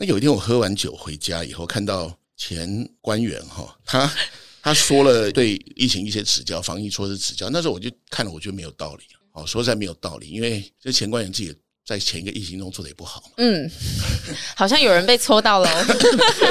[0.00, 4.10] 那有一天我喝完酒回家以后，看到前官员哈，他
[4.62, 7.50] 他说了对疫情一些指教，防疫措施指教。
[7.50, 9.04] 那时候我就看了，我觉得没有道理。
[9.32, 13.30] 哦，说实在没有道理，因为这前官员自己在前一个疫情中做的也不好。
[13.36, 13.70] 嗯，
[14.56, 15.68] 好像有人被戳到了。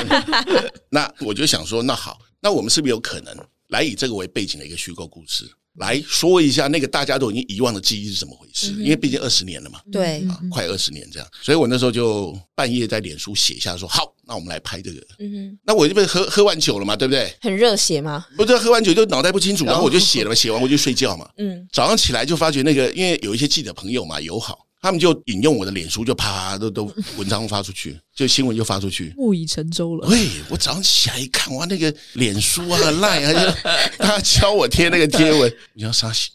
[0.92, 3.36] 那我就想说，那好，那我们是不是有可能
[3.70, 5.50] 来以这个为背景的一个虚构故事？
[5.80, 8.72] 来说一下那个大家都已经遗忘的记忆是怎么回事？
[8.74, 15.00] 因为毕竟二十年了嘛，对，啊，快二十年这样，所以我那时候就半夜在脸书写下说：好，那我们来拍这个。
[15.20, 17.34] 嗯哼，那我就被喝喝完酒了嘛，对不对？
[17.42, 18.26] 很热血吗？
[18.36, 21.30] 不是，喝完酒就脑袋不清楚，然后我就写了嘛，写完我就睡觉嘛。
[21.38, 24.66] 嗯，早上起来就发觉那个，因为有一些记者朋友嘛友好。
[24.82, 30.08] 他们就引用我的脸书，就啪啪都都文章发出去， 就新闻就发出去，木已成舟了。
[30.08, 36.32] 喂，我早上起来一看，哇，那个脸书啊、赖啊，就他教我贴那个贴文，你要杀心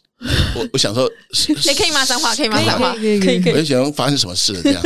[0.55, 0.67] 我？
[0.73, 1.11] 我想说，
[1.47, 3.53] 你可以骂脏话，可以骂脏话，可以可以。
[3.53, 4.81] 我就想发生什么事了这样。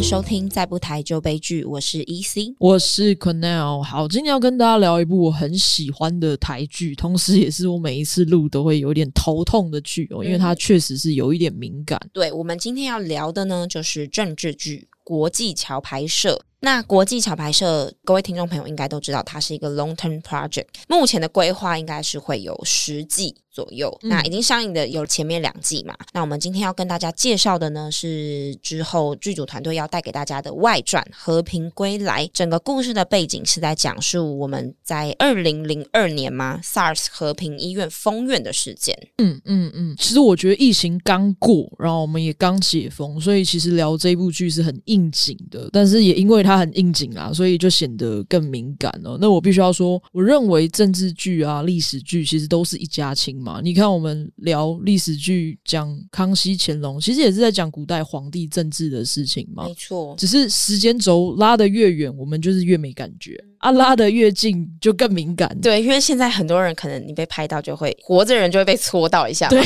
[0.00, 3.82] 迎收听《再不台就悲剧》，我是 EC，我是 Quennel。
[3.82, 12.00] 好，今天要跟大家聊一部我很喜欢的台剧，同时也是我每一次录都会有点头痛的剧哦，因为它确实是有一点敏感。
[12.14, 16.34] 对，我们今天要聊的呢，就是政治剧《国际桥牌社》。
[16.62, 20.66] 那国际桥牌社，各位听众朋友应该都知道，它是一个 long term project。
[20.88, 23.88] 目前的规划应该是会有十季左右。
[24.02, 25.94] 嗯、那已经上映的有前面两季嘛？
[26.12, 32.26] 那我们今天要跟大家介绍的呢，是之后剧组团队要带给大家的外传《和平归来》。
[32.32, 38.96] 整个故事的背景是在讲述我们在二零零二年嘛，SARS 和平医院封院的事件。
[39.18, 39.96] 嗯嗯嗯。
[39.98, 45.70] 其实我觉得疫情刚过，然后我们也刚解封，所以其实聊这部剧是很应景的。
[45.72, 49.16] 但是也因为它它很应景啊，所以就显得更敏感了。
[49.20, 53.49] 那我必须要说，我认为政治剧啊、历史剧其实都是一家亲嘛。
[53.62, 59.66] 你看，我们聊历史剧，讲康熙、乾隆，其实也是在讲古代皇帝政治的事情嘛。
[59.66, 63.42] 没错，只是时间轴拉得越远，我们就是越没感觉。
[63.60, 65.54] 啊，拉得越近就更敏感。
[65.60, 69.48] 对，因为现在很多人可能你被拍到就会活着人就会被戳到一下。
[69.48, 69.62] 对，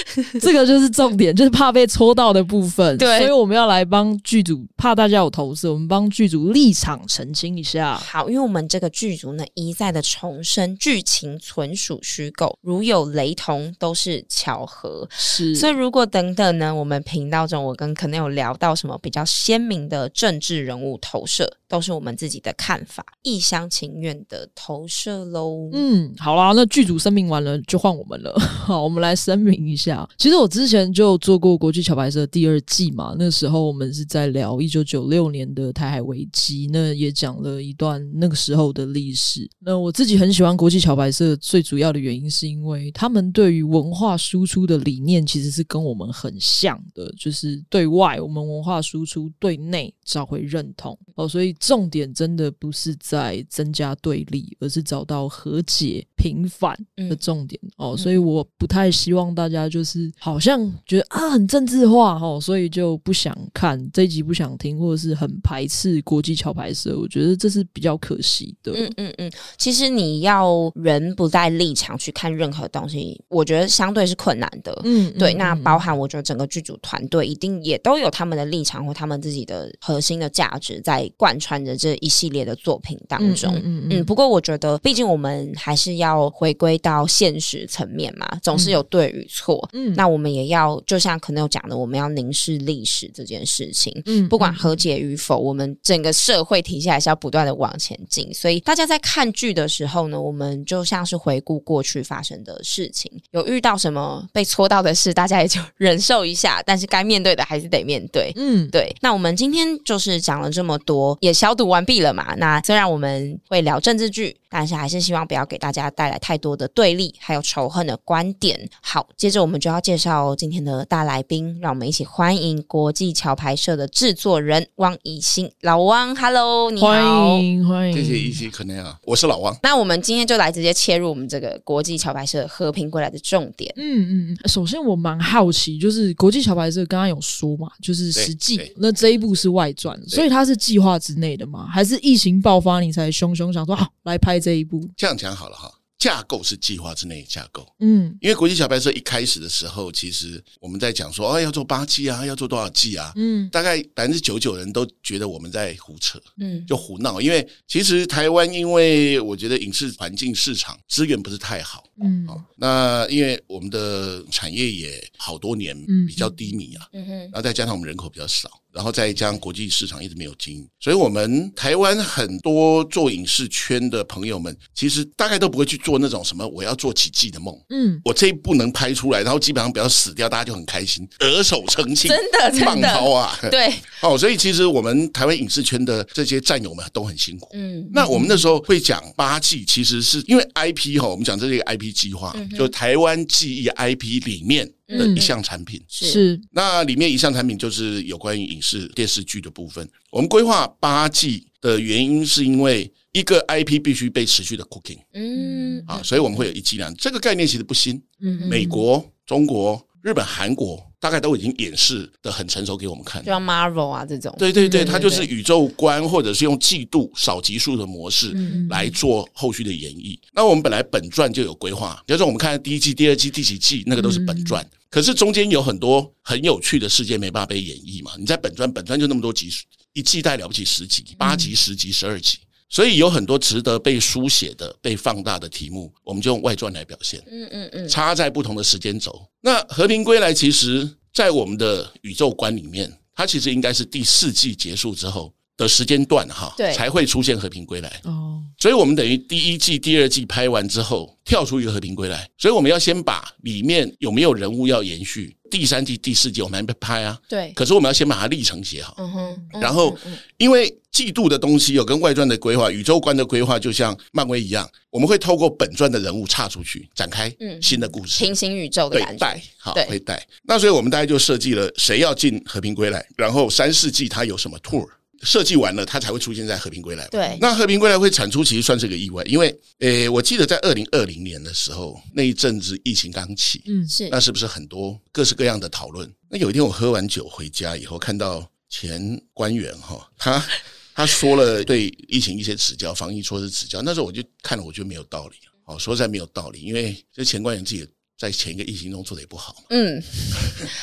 [0.40, 2.96] 这个就是重点，就是怕被戳到的部分。
[2.96, 7.94] 对，所以我们要来帮剧组，怕大家有投诉，我们帮剧组立场澄清一下。
[7.96, 15.06] 好，因为我们这个剧组呢一再的重申，剧情纯属虚构，如有雷同都是巧合。
[15.10, 23.06] 是，所以如果等等呢，我们频道中我跟可能有聊到什么比较鲜明的政治人物投射，都是我们自己的看法。
[23.22, 25.70] 一厢情愿的投射喽。
[25.72, 28.34] 嗯，好啦，那剧组声明完了，就换我们了。
[28.66, 30.08] 好，我们来声明一下。
[30.18, 39.48] 其实我之前就做过《国际桥牌社》第二季嘛，那时候我们是在聊一九九六年的台海危机，那也讲了一段那个时候的历史。
[39.60, 50.98] 那我自己很喜欢《国际桥牌社》，最主要的原因是因为他们对于文化输出的理念其实是跟我们很像的，就是对外我们文化输出，对内找回认同。
[51.14, 52.96] 哦，所以重点真的不是。
[53.00, 56.78] 在增加对立，而是找到和解平反
[57.08, 66.98] 的重点、嗯、哦，所以我不太希望大家就是好像觉得啊很政治化哦，所以就不想看这一集，不想听，或者是很排斥国际桥牌社。
[66.98, 68.72] 我觉得这是比较可惜的。
[68.76, 74.78] 嗯嗯嗯，其实你要人不在立场去看任何东西，我觉得相对是困难的。
[74.84, 75.32] 嗯，对。
[75.32, 83.54] 嗯、那包含我觉得整个剧组团队一定也都有他们的立场或他们自己的核心的价值在贯穿着这一系列的作品当中。
[83.56, 89.68] 嗯嗯，嗯，不过我觉得，毕竟我们还是要回归到现实层面嘛，总是有对与错。
[89.72, 94.02] 嗯，那我们也要，就像可能有讲的，我们要凝视历史这件事情。
[94.06, 98.32] 嗯，不管和解与否，我们整个社会体系还是要不断的往前进。
[98.34, 106.62] 所以大家在看剧的时候呢，我们就像是回顾过去发生的事情，有遇到什么被戳到的事，大家也就 忍受一下。
[106.66, 108.32] 但是该面对的还是得面对。
[108.36, 108.94] 嗯，对。
[109.00, 112.34] 那我们今天就是讲了这么多，也消毒完毕了嘛。
[112.36, 114.39] 那虽然我们会聊政治剧。
[114.50, 118.68] 但是还是希望不要给大家带来太多的对立，还有仇恨的观点。
[118.82, 129.56] 好，接着我们就要介绍今天的大来宾，让我们一起欢迎国际桥牌社的制作人汪以兴，老汪，Hello，你好，欢迎欢迎，谢谢怡兴，可能啊，我是老汪。
[129.62, 133.72] 那我们今天就来直接切入我们这个国际桥牌社和平归来的重点。
[133.76, 141.68] 嗯嗯，首先我蛮好奇，就是国际桥牌社刚刚有说嘛，就是实际那这一部是外传，所以它是计划之内的吗？
[141.70, 144.39] 还是疫情爆发你才凶凶想说好来拍？
[144.40, 147.66] 这一步这样讲好了哈，架构是计划之内的架构。
[147.80, 153.12] 嗯，因为国际小白车一开始的时候，其实我们在讲说，哦，要做八 G 啊，要做多少 G 啊？
[153.16, 157.20] 嗯，大概百分之九十九人都觉得我们在胡扯，嗯，就胡闹。
[157.20, 165.76] 因为其实台湾，因为我觉得影视环境市场资源不是太好，嗯，哦那因为我们的产业也好多年
[166.06, 168.50] 比较低迷啊，嗯哼，然后再加上我们人口比较少。
[168.72, 177.54] 然后再加上国际市场一直没有经营，所以我们台湾很多做影视圈的朋友们，其实大概都不会去做那种什么我要做奇迹的梦。
[177.70, 183.38] 嗯，我这一部能拍出来，然后基本上不要死掉，大家就很开心，得手称庆，真的，真的，棒涛 啊！
[183.50, 187.48] 对，哦，所以其实我们台湾影视圈的这些战友们都很辛苦。
[187.54, 194.70] 嗯，那我们那时候会讲八季，其实是因为 IP 哈，我们讲这是一个 IP 计划，嗯、就台湾记忆 IP 里面。
[194.98, 195.82] 的一项产品。
[195.88, 199.88] 是，那里面一项产品就是有关于影视电视剧的部分。
[200.10, 206.94] 我们规划八季的原因是因为一个 IP 必须被持续的 cooking，嗯，啊，所以我们会有一季量。
[206.96, 218.32] 这个概念其实不新，嗯，美国、中国、日本、韩国大概都已经演示的很成熟给我们看，就像 Marvel 啊这种，对对对，它就是宇宙观或者是用季度少集数的模式
[218.68, 220.18] 来做后续的演绎。
[220.32, 224.64] 那我们本来本传就有规划，比如说我们看第一季、第二季、第几季，那个都是本传。
[224.90, 228.10] 可是中间有很多很有趣的事件没办法被演绎嘛？
[228.18, 232.38] 你在本传，本传就那么多集数，一季带了不起十集、八集、十集、十二集，
[232.68, 237.22] 所以有很多值得被书写的、被放大的题目，我们就用外传来表现。
[237.30, 239.24] 嗯嗯嗯，插在不同的时间轴。
[239.40, 248.42] 那《和平归来》其实，在我们的宇宙观里面，它其实应该是第四季结束之后的时间段哈，对，才会出现和平归来哦。
[248.58, 252.28] 所以我们等于第一季、第二季拍完之后，跳出一个和平归来。
[252.38, 257.18] 所以我们要先把里面有没有人物要延续，第三季、第四季我们还没拍啊。
[257.28, 257.52] 对。
[257.52, 258.94] 可是我们要先把它历程写好。
[258.98, 259.60] 嗯哼。
[259.60, 259.96] 然后，
[260.36, 269.14] 因为季度的东西有跟外传的规划、宇宙观的规划，就像漫威一样，我们会透过本传的人物岔出去展开新的故事，平行宇宙的感觉。
[269.14, 270.26] 对，带好，会带。
[270.42, 274.86] 那所以我们大概就设计了谁要进和平归来，然后三四季它有什么 tour。
[275.22, 277.04] 设计完了，它才会出现在《和平归来》。
[277.10, 286.10] 对，那《和平归来》会产出，其实算是个意外，因为，诶，我记得在二零二零年的时候，那一阵子疫情刚起，嗯，是，那是不是很多各式各样的讨论？
[286.28, 290.46] 那有一天我喝完酒回家以后，看到前官员哈，他
[290.94, 297.86] 他说了对疫情一些指教，防疫措施指教，那时候我就看了，我觉得没有道理，哦，说实在没有道理，因为这前官员自己
[298.20, 299.98] 在前一个疫情中做的也不好，嗯，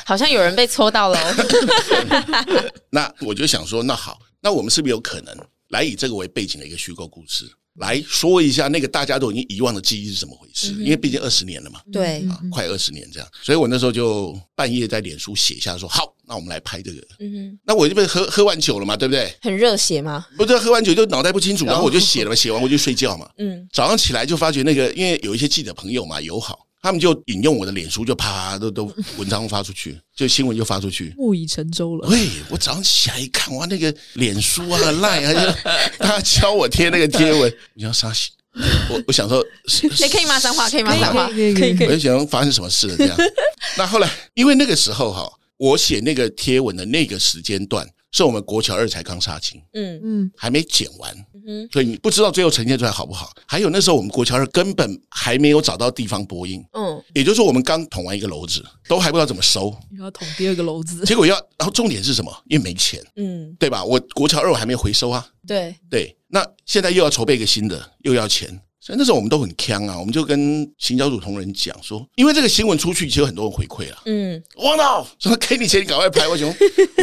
[0.03, 1.35] 好像有人被戳到了，
[2.89, 4.17] 那我就想说，那好。
[4.41, 5.35] 那我们是不是有可能
[5.69, 7.45] 来以这个为背景的一个虚构故事
[7.75, 10.71] 来说一下那个大家都已经遗忘的记忆是怎么回事？
[10.79, 19.31] 因为毕竟二十年了嘛，对啊，快二十年这样，所以我那时候就半夜在脸书写下说：“好，那我们来拍这个。”嗯哼，那我这边喝喝完酒了嘛，对不对？
[19.41, 20.25] 很热血吗？
[20.37, 23.29] 不是，喝完酒就脑袋不清楚，然后我就写了嘛，写完我就睡觉嘛。
[23.37, 26.66] 嗯，早上起来就发觉那个，因为有一些记者朋友嘛友好。
[26.87, 28.85] 他们就引用我的脸书，就啪啪都都
[29.17, 32.07] 文章发出去，就新闻就发出去，木已成舟了。
[32.07, 35.69] 对，我早上起来一看，哇，那个脸书啊、赖啊，就
[35.99, 38.29] 他教我贴那个贴文， 你要杀死
[38.89, 39.45] 我，我想说，
[39.99, 40.69] 你可以骂脏话？
[40.69, 41.27] 可以骂脏话？
[41.27, 41.87] 可以可以可以。
[41.87, 43.17] 我就想发生什么事了这样。
[43.77, 47.85] 那后来，因为那个时候哈，我写那个贴文的那个时间段。
[48.11, 49.99] 是我们国桥二才刚杀青，嗯。
[50.03, 51.13] 嗯，还没剪完，
[51.45, 53.31] 嗯，所以你不知道最后呈现出来好不好。
[53.45, 62.31] 还有那时候我们国桥二根本还没有找到地方播音，嗯，也就是说我们刚捅完一个篓子，都还不知道怎么收，要捅第二个篓子，结果要，然后重点是什么？
[62.47, 63.83] 因为没钱，嗯，对吧？
[63.83, 65.75] 我国桥二我还没回收啊，对。
[65.89, 68.61] 对，那现在又要筹备一个新的，又要钱。
[68.87, 73.97] 所以那时候我们都很呛啊，我们就跟行销组同仁讲说，因为这个新闻出去，其实有很多人回馈了。
[74.05, 76.25] 嗯，王导说给你钱，你赶快拍。
[76.25, 76.49] 我想，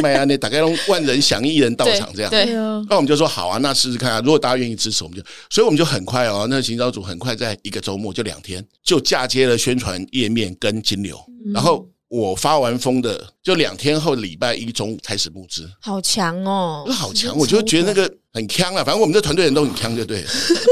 [0.01, 2.31] 买啊，你大概用万人响应，一人到场这样。
[2.31, 2.83] 对啊。
[2.89, 4.19] 那我们就说好啊，那试试看啊。
[4.21, 11.15] 如果大家愿意支持，我们就，所以我们就很快哦，那个行销组很快在一个周末就两天就嫁接了宣传页面跟金流，
[11.53, 11.87] 然后。
[12.15, 16.87] 我发完疯的，就两天后礼拜一中午开始募资，好强哦！
[16.89, 18.81] 好强，我就觉得那个很强啊。
[18.81, 20.29] 反正我们这团队人都很强，就对了。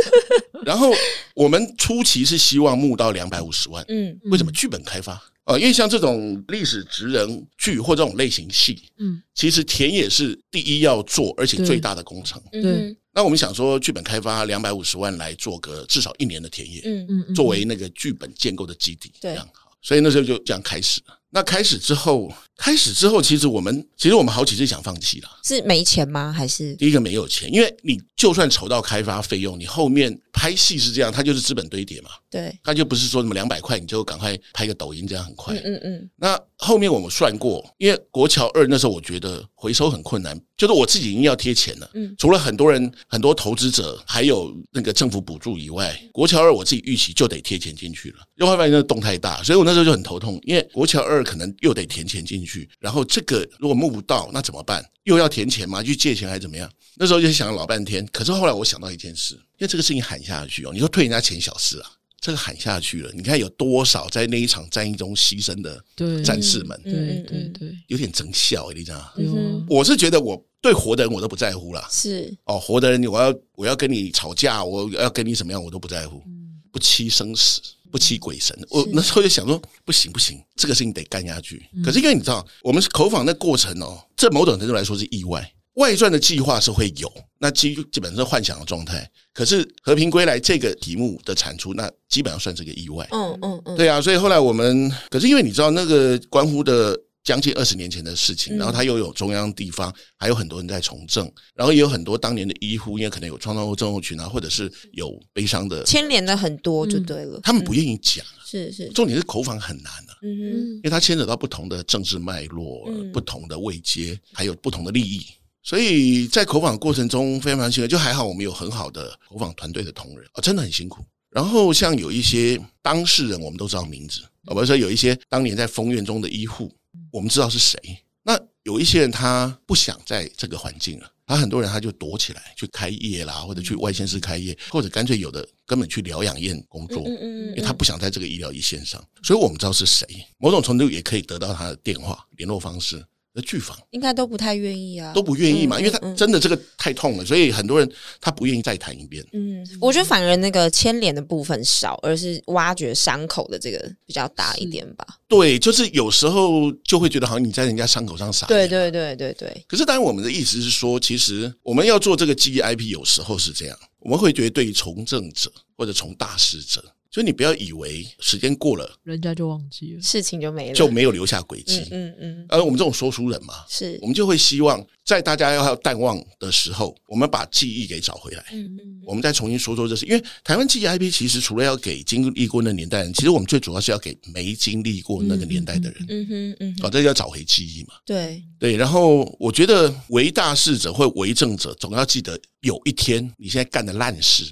[0.66, 0.90] 然后
[1.36, 5.22] 我们初期是希望募到两百五十万，嗯，为什么剧本开发？
[5.44, 12.42] 呃，因为像这种历史职人剧或这种类型戏，嗯，其实田野是第一要做，而且最大的工程。
[12.54, 19.72] 嗯，那我们想说，剧本开发两百五十万来做个至少一年的田野，嗯嗯，作为那个剧本建构的基底，这样好。
[19.82, 21.14] 所以那时候就这样开始了。
[21.36, 22.32] 那开始之后，
[22.64, 25.30] 开始之后，其实我们其实我们好几次想放弃了。
[25.44, 26.32] 是没钱吗？
[26.32, 27.54] 还是第一个没有钱？
[27.54, 32.12] 因为你就算筹到开发费用，你后面拍戏是这样，它就是资本堆叠嘛。
[32.32, 35.54] 对，它就不是说什么两百块你就赶快拍个抖音这样很快。
[35.58, 36.10] 嗯嗯。
[36.16, 41.90] 那后面我们算过，因为国桥二那时候我觉得回收很困难，就是我自己已经要贴钱了。
[41.96, 42.16] 嗯。
[42.18, 48.20] 除了很多人、很多投资者，还有那个政府补助以外，国桥二我自己预期就得贴钱进去了。
[48.36, 54.84] 又后来发现那个洞太大，所以我那时候就很头痛，因为国桥二可能又得填钱进去，然后这个如果募不到，那怎么办？
[55.04, 55.82] 又要填钱吗？
[55.84, 56.70] 去借钱还是怎么样？
[56.96, 58.06] 那时候就想了老半天。
[58.12, 61.90] 可是后来我想到一件事，因为这个事情喊下去哦，你说退人家钱小事啊。
[62.22, 66.80] 这个喊下去了，你看有多少在那一场战役中牺牲的战士们？
[66.82, 69.66] 对对对，对，有点真笑，你知道吗？
[69.68, 71.86] 我是觉得我对活的人我都不在乎了。
[71.92, 76.24] 是哦，活的人我要我要跟你吵架，我要跟你怎么样，我都不在乎。
[76.72, 77.62] 不欺生死，
[77.94, 78.58] 不欺鬼神。
[78.72, 81.64] 我那时候就想说，不行不行，这个事情得干下去。
[81.86, 85.48] 可是因为你知道，我们是口访的过程哦，这某种程度来说是意外。
[85.76, 89.08] 外传的计划是会有，那基基本上是幻想的状态。
[89.32, 93.08] 可是和平归来这个题目的产出，那基本上算是个意外。
[93.12, 94.02] 嗯嗯嗯，对啊。
[94.02, 107.40] 所以后来我们，可是因为你知道那个关乎的将近二十年前的事情，然后它又有中央地方，还有很多人在从政，然后也有很多当年的医护，因为可能有创伤后症候群啊，或者是有悲伤的牵连的很多，就对了。
[107.42, 108.90] 他们不愿意讲，是是。
[108.90, 115.26] 重点是口访很难的，嗯哼，因为它牵扯到不同的政治脉络、不同的位阶，还有不同的利益。
[115.62, 121.06] 所以在口访过程中非常非常辛苦，就还好我们有很好的口访团队的同仁啊，真的很辛苦。
[121.30, 126.70] 然后像有一些当事人，我们都知道名字啊，比如说有一些当年在封院中的医护，
[127.14, 127.80] 我们知道是谁。
[128.24, 139.04] 那有一些人他不想在这个环境了，他很多人他就躲起来去开业啦，或者去外县市开业，或者干脆有的根本去疗养院工作，因为他不想在这个医疗一线上。
[139.22, 140.08] 所以我们知道是谁，
[140.40, 143.06] 某种程度也可以得到他的电话联络方式。
[143.34, 149.26] 的剧坊应该都不太愿意啊，都不愿意嘛，因为他真的这个太痛了，所以很多人他不愿意再谈一遍。
[149.34, 155.06] 嗯，我觉得反而那个牵连的部分少，而是挖掘伤口的这个比较大一点吧。
[155.28, 158.48] 对，就是有时候就会觉得好像你在人家伤口上撒盐。
[158.50, 159.66] 对对对对对。
[159.68, 166.84] 可是当然，我们的意思是说，其实我们要做这个记忆 IP，有时候是这样，我们会觉得对于从政者或者从大事者。
[167.14, 171.86] 所以你不要以为时间过了，人家就忘记了，事情就没了，就没有留下轨迹。
[171.92, 172.46] 嗯嗯。
[172.50, 178.44] 而我们这种说书人嘛，是，我们就会希望在大家要淡忘的时候，我们把记忆给找回来。
[178.52, 179.02] 嗯嗯。
[179.06, 186.06] 我们再重新说说这事，因为台湾记忆 IP 其实除了要给经历过那年代人，其实我们最主要是要给没经历过那个年代的人。
[186.10, 186.76] 嗯哼嗯。
[186.82, 187.94] 哦，这要找回记忆嘛。
[188.08, 188.76] 对对。
[188.76, 194.46] 然后我觉得为大事者或为政者，总要记得有一天你现在干的烂事。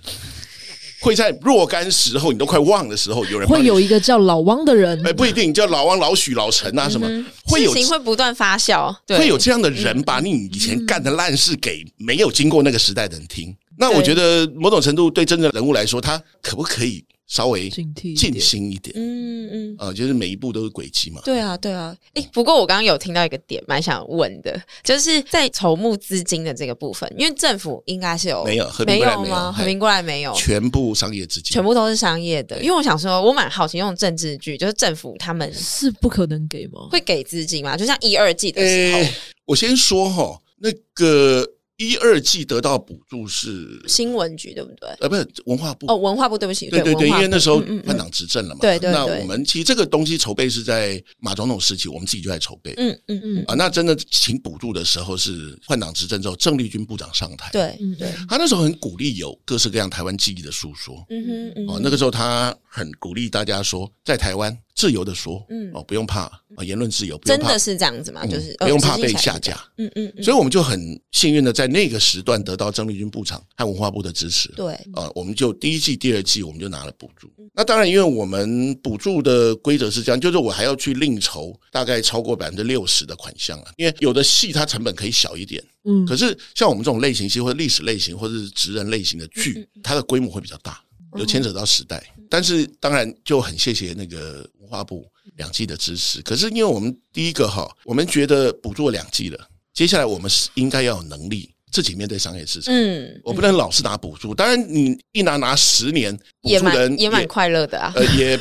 [1.01, 13.55] 会在若干时候，你都快忘的时候，有人会有一个叫老汪的人，哎，不一定叫老汪、老许、老陈啊，什么、嗯、会有事情会不断发酵，会有这样的人把你以前干的烂事给没有经过那个时代的人听。
[13.77, 17.03] 那我觉得某种程度对真正人物来说，他可不可以？
[17.31, 21.21] 稍微静心一点，嗯嗯，啊，就是每一步都是轨迹嘛。
[21.23, 21.95] 对啊，对啊。
[22.15, 29.49] 诶，不过我刚刚有听到一个点，蛮想问的，就是在筹募资金的这个部分，因为政府应该是有没有没有吗？
[29.49, 32.61] 和平过来没有，全部商业资金，全部都是商业的。
[32.61, 36.89] 因为我想说，我蛮好奇，用政治剧，就是政府他们是不可能给吗？
[36.91, 37.77] 会给资金吗？
[37.77, 38.99] 就像一二季的时候，
[39.45, 41.47] 我先说哈，那个。
[41.81, 44.89] 一二季得到补助是新闻局对不对？
[44.99, 48.61] 呃，不是文化部哦，文化部对不起，对对对，因为那时候换党执政了嘛。
[48.61, 48.91] 对对对。
[48.91, 52.73] 那我们其实这个东西筹备是在马总统时期，我们自己就在筹备。
[52.77, 53.45] 嗯嗯嗯。
[53.47, 57.49] 啊，那真的请补助的时候是换党执政之后，郑丽君部长上台。
[57.51, 58.11] 对，嗯对。
[58.29, 61.03] 他那时候很鼓励有各式各样台湾记忆的诉说。
[61.09, 61.67] 嗯哼嗯。
[61.67, 64.55] 哦，那个时候他很鼓励大家说，在台湾。
[64.73, 66.21] 自由的说，嗯，哦，不用怕
[66.55, 68.25] 啊，言论自由，不用怕，真的是这样子吗？
[68.25, 77.31] 就是不用怕被下架，嗯嗯，所以我们就很幸运的在那个时段得到郑丽君部长和文化部的支持，对，啊，我们就第一季、第二季我们就拿了补助。
[77.53, 90.81] 那当然，因为我们补助的规则是这样，就是我还要去另筹大概超过百分之六十的款项啊，因为有的戏它成本可以小一点，嗯，可是像我们这种类型戏或者历史类型或者是职人类型的剧，它的规模会比较大。
[91.17, 96.21] 有牵扯到时代，但是当然就很谢谢那个文化部两季的支持。
[96.21, 99.37] 可是因为我们第一个哈，我们觉得补助两季了，
[99.73, 101.53] 接下来我们是应该要有能力。
[101.71, 104.35] 自己面对商业市场，嗯，我不能老是拿补助。
[104.35, 108.37] 当然，你一拿拿十年，补助人也蛮快乐的啊，呃，也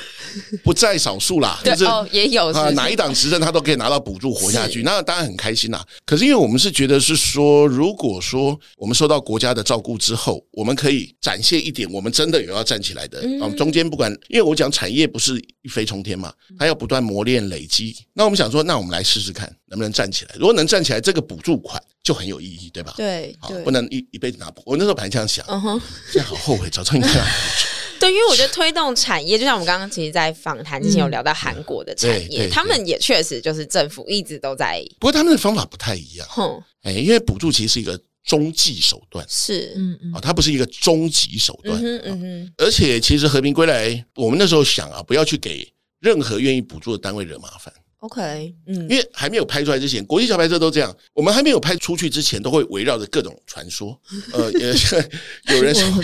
[0.64, 1.60] 不在少数啦。
[1.64, 5.84] 就是哦，也有啊，哪一党执政他都可以拿到补助活下去，那当然很开心啦。
[6.04, 13.48] 可是因为我们是觉得是说，如果说我们受到国家的照顾之后，我们可以展现一点，我们真的有要站起来的啊。
[13.56, 17.96] 中间不管，因为我讲产业不是一飞冲天嘛，它要不断磨练累积。
[18.12, 20.34] 那我们想说，那我们来试试看能不能站起来。
[20.36, 21.80] 如果能站起来，这个补助款。
[22.10, 22.92] 就很有意义，对吧？
[22.96, 24.60] 对，好，不能一一辈子拿不。
[24.66, 27.68] 我那时候本来这样想，嗯哼，现在好后悔，早知道应该拿补助。
[28.00, 36.26] 对，因为我觉得推动产业，就像我们刚刚其实，在访谈之前有聊到韩国的产业，他们也确实就是政府一直都在，不过他们的方法不太一样。
[36.28, 47.72] 哼，哎，因为补助其实是一个中继手段，是，嗯嗯，啊，它不是一个终极手段，嗯嗯，而且其实和平归来，我们那时候想啊，不要去给任何愿意补助的单位惹麻烦。
[48.00, 50.94] OK，嗯，因为还没有拍出来之前，国际小拍车都这样。
[51.12, 53.98] 我们还没有拍出去之前，都会围绕着各种传说。
[54.32, 56.02] 呃，有人说，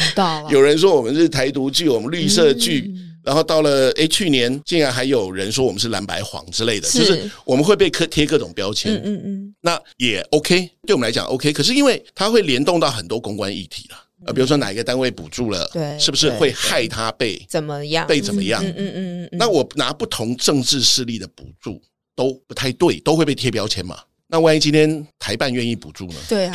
[0.50, 2.84] 有人说我们是台独剧，我们绿色剧。
[2.94, 8.94] 嗯、然后到了诶，去年竟然还有人说我们是蓝白黄之类的，是就是我们会被贴贴各种标签。
[8.94, 11.50] 嗯嗯嗯，那也 OK，对我们来讲 OK。
[11.52, 13.96] 可是因为它会联动到很多公关议题了。
[14.24, 18.06] 呃，比如说哪一个单位补助了，对，是不是会害他被怎么样？
[18.06, 18.64] 被怎么样？
[18.64, 19.28] 嗯嗯嗯嗯。
[19.32, 21.80] 那我拿不同政治势力的补助
[22.14, 23.98] 都不太对，都会被贴标签嘛？
[24.28, 26.14] 那万一今天台办愿意补助呢？
[26.28, 26.54] 对啊。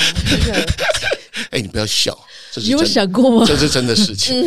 [1.51, 2.17] 哎，你不要笑，
[2.51, 3.45] 这是你有想过吗？
[3.45, 4.41] 这是真的事情。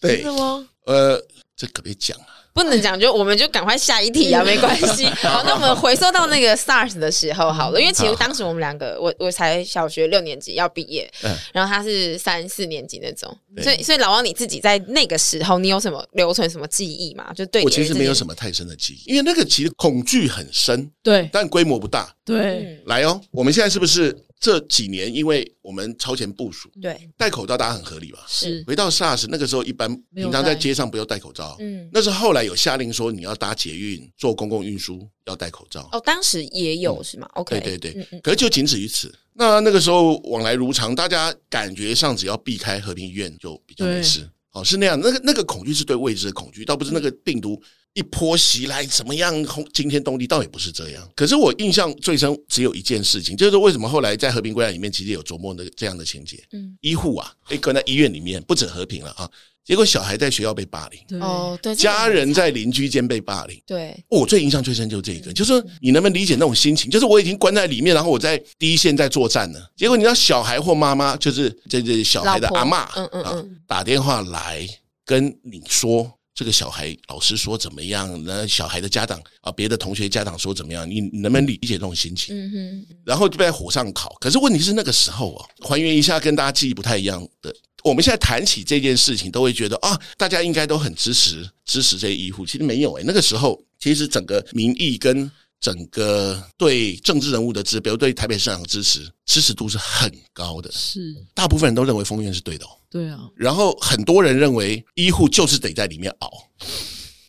[0.00, 0.22] 对。
[0.22, 0.66] 真的吗？
[0.86, 1.20] 呃，
[1.56, 2.29] 这可别讲啊。
[2.52, 5.06] 不能讲，就我们就赶快下一题啊，没关系。
[5.22, 11.10] 好，那我们回溯到那个 SARS 的时候好了，因为其实当时我们两个，我我才小学六年级要毕业，
[11.52, 17.32] 然后他是三四年级那种，所以所以老王你自己在那个时候，你有什么留存什么记忆吗？
[17.34, 22.80] 就对，我其实没有什么太深的记忆，因为那个其实恐惧很深，对，但规模不大，对。
[22.86, 24.16] 来哦，我们现在是不是？
[24.40, 28.24] 这几年，因为我们超前部署，对，戴口罩大家很合理吧？
[28.26, 28.64] 是。
[28.66, 31.58] 回到 SARS 那个时候，一般平常在街上不要戴口罩。
[31.60, 31.86] 嗯。
[31.92, 35.86] 那是后来有下令说，你要搭捷运、坐公共运输要戴口罩。
[35.92, 37.60] 哦，当时也有是吗？OK。
[37.60, 38.20] 对对对。
[38.20, 39.14] 可是就仅止于此。
[39.34, 44.26] 那那个时候往来如常，大家感觉上只要避开和平医院就比较没事。
[44.52, 44.98] 哦，是那样。
[45.00, 47.60] 那个那个恐惧是对未知的恐惧，倒不是那个病毒。
[47.92, 50.24] 一波袭来，怎么样轰惊天动地？
[50.24, 51.10] 倒也不是这样。
[51.16, 56.40] 可是我印象最深只有一件事情，就是为什么后来在和平归来里面，其实有琢磨的这样的情节。
[56.52, 59.28] 嗯，医护啊，被关在医院里面，不止和平了啊。
[59.64, 63.96] 结果小孩在学校被霸凌，哦，对，家人在邻居间被霸凌，对。
[64.08, 66.90] 我最印象最深就是这个，就是说你能不能理解那种心情？
[66.90, 69.60] 就是我已经关在里面，然后我在第一线在作战呢。
[69.76, 74.66] 结果你知道，小孩或妈妈，就是这这小孩的阿妈，嗯嗯嗯，打电话来
[75.04, 76.10] 跟你说。
[76.32, 78.18] 这个小孩老师说怎么样？
[78.24, 80.88] 那小孩的家长啊，别的同学家长说怎么样？
[80.88, 82.34] 你能不能理解这种心情？
[82.34, 82.86] 嗯哼。
[83.04, 84.16] 然后就被火上烤。
[84.20, 87.54] 可是问题是那个时候啊，还原一下跟大家记忆不太一样的。
[87.82, 92.44] 我们现在谈起这件事情，都会觉得啊，大家应该都很支持支持这些医护。
[92.44, 100.70] 其实没有诶，那个时候其实整个民意跟整个对政治人物的支，比如对台北市长的支持，支持度是很高的。
[100.72, 102.70] 是，大部分人都认为封院是对的哦。
[102.90, 106.30] 对啊，然后很多人认为医护就是得在里面熬，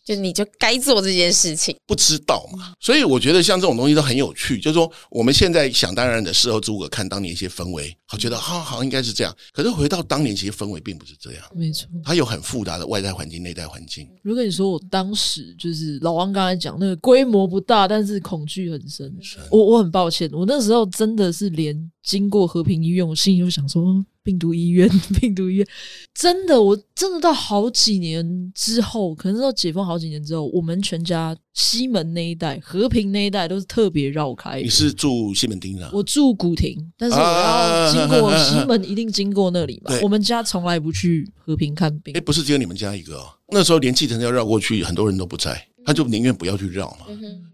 [0.04, 2.74] 就你就该做这件事情，不知道嘛？
[2.80, 9.36] 所以我觉得像这种东西都很有趣，就是说我们现在想当然的事后诸葛看当年一些氛围，好觉得好好像应该是这样。
[9.54, 14.10] 可是回到当年，其实氛围并不是这样，没错，它有很复杂的外在环境、内在环境。
[14.24, 19.16] 如果你说我当时就是老王刚才讲那个规模不大，但是恐惧很深，
[19.52, 24.04] 我我很抱歉，我那时候真的是连经过和平医院，我心里就想说。
[24.24, 24.88] 病毒医院，
[25.20, 25.68] 病毒医院，
[26.14, 34.62] 真的，我真的到好几年之后，可能到解封好几年之后，我们全家西门那一带、和平那一带都是特别绕开。
[34.62, 35.90] 你是住西门町的？
[35.92, 39.92] 我住古亭，但是我要经过西门，一定经过那里嘛。
[40.04, 42.14] 我们家从来不去和平看病。
[42.16, 43.26] 哎，不是只有你们家一个哦。
[43.50, 47.08] 那时候连计程车要绕过去，很多人都不在，他就宁愿不要去绕嘛，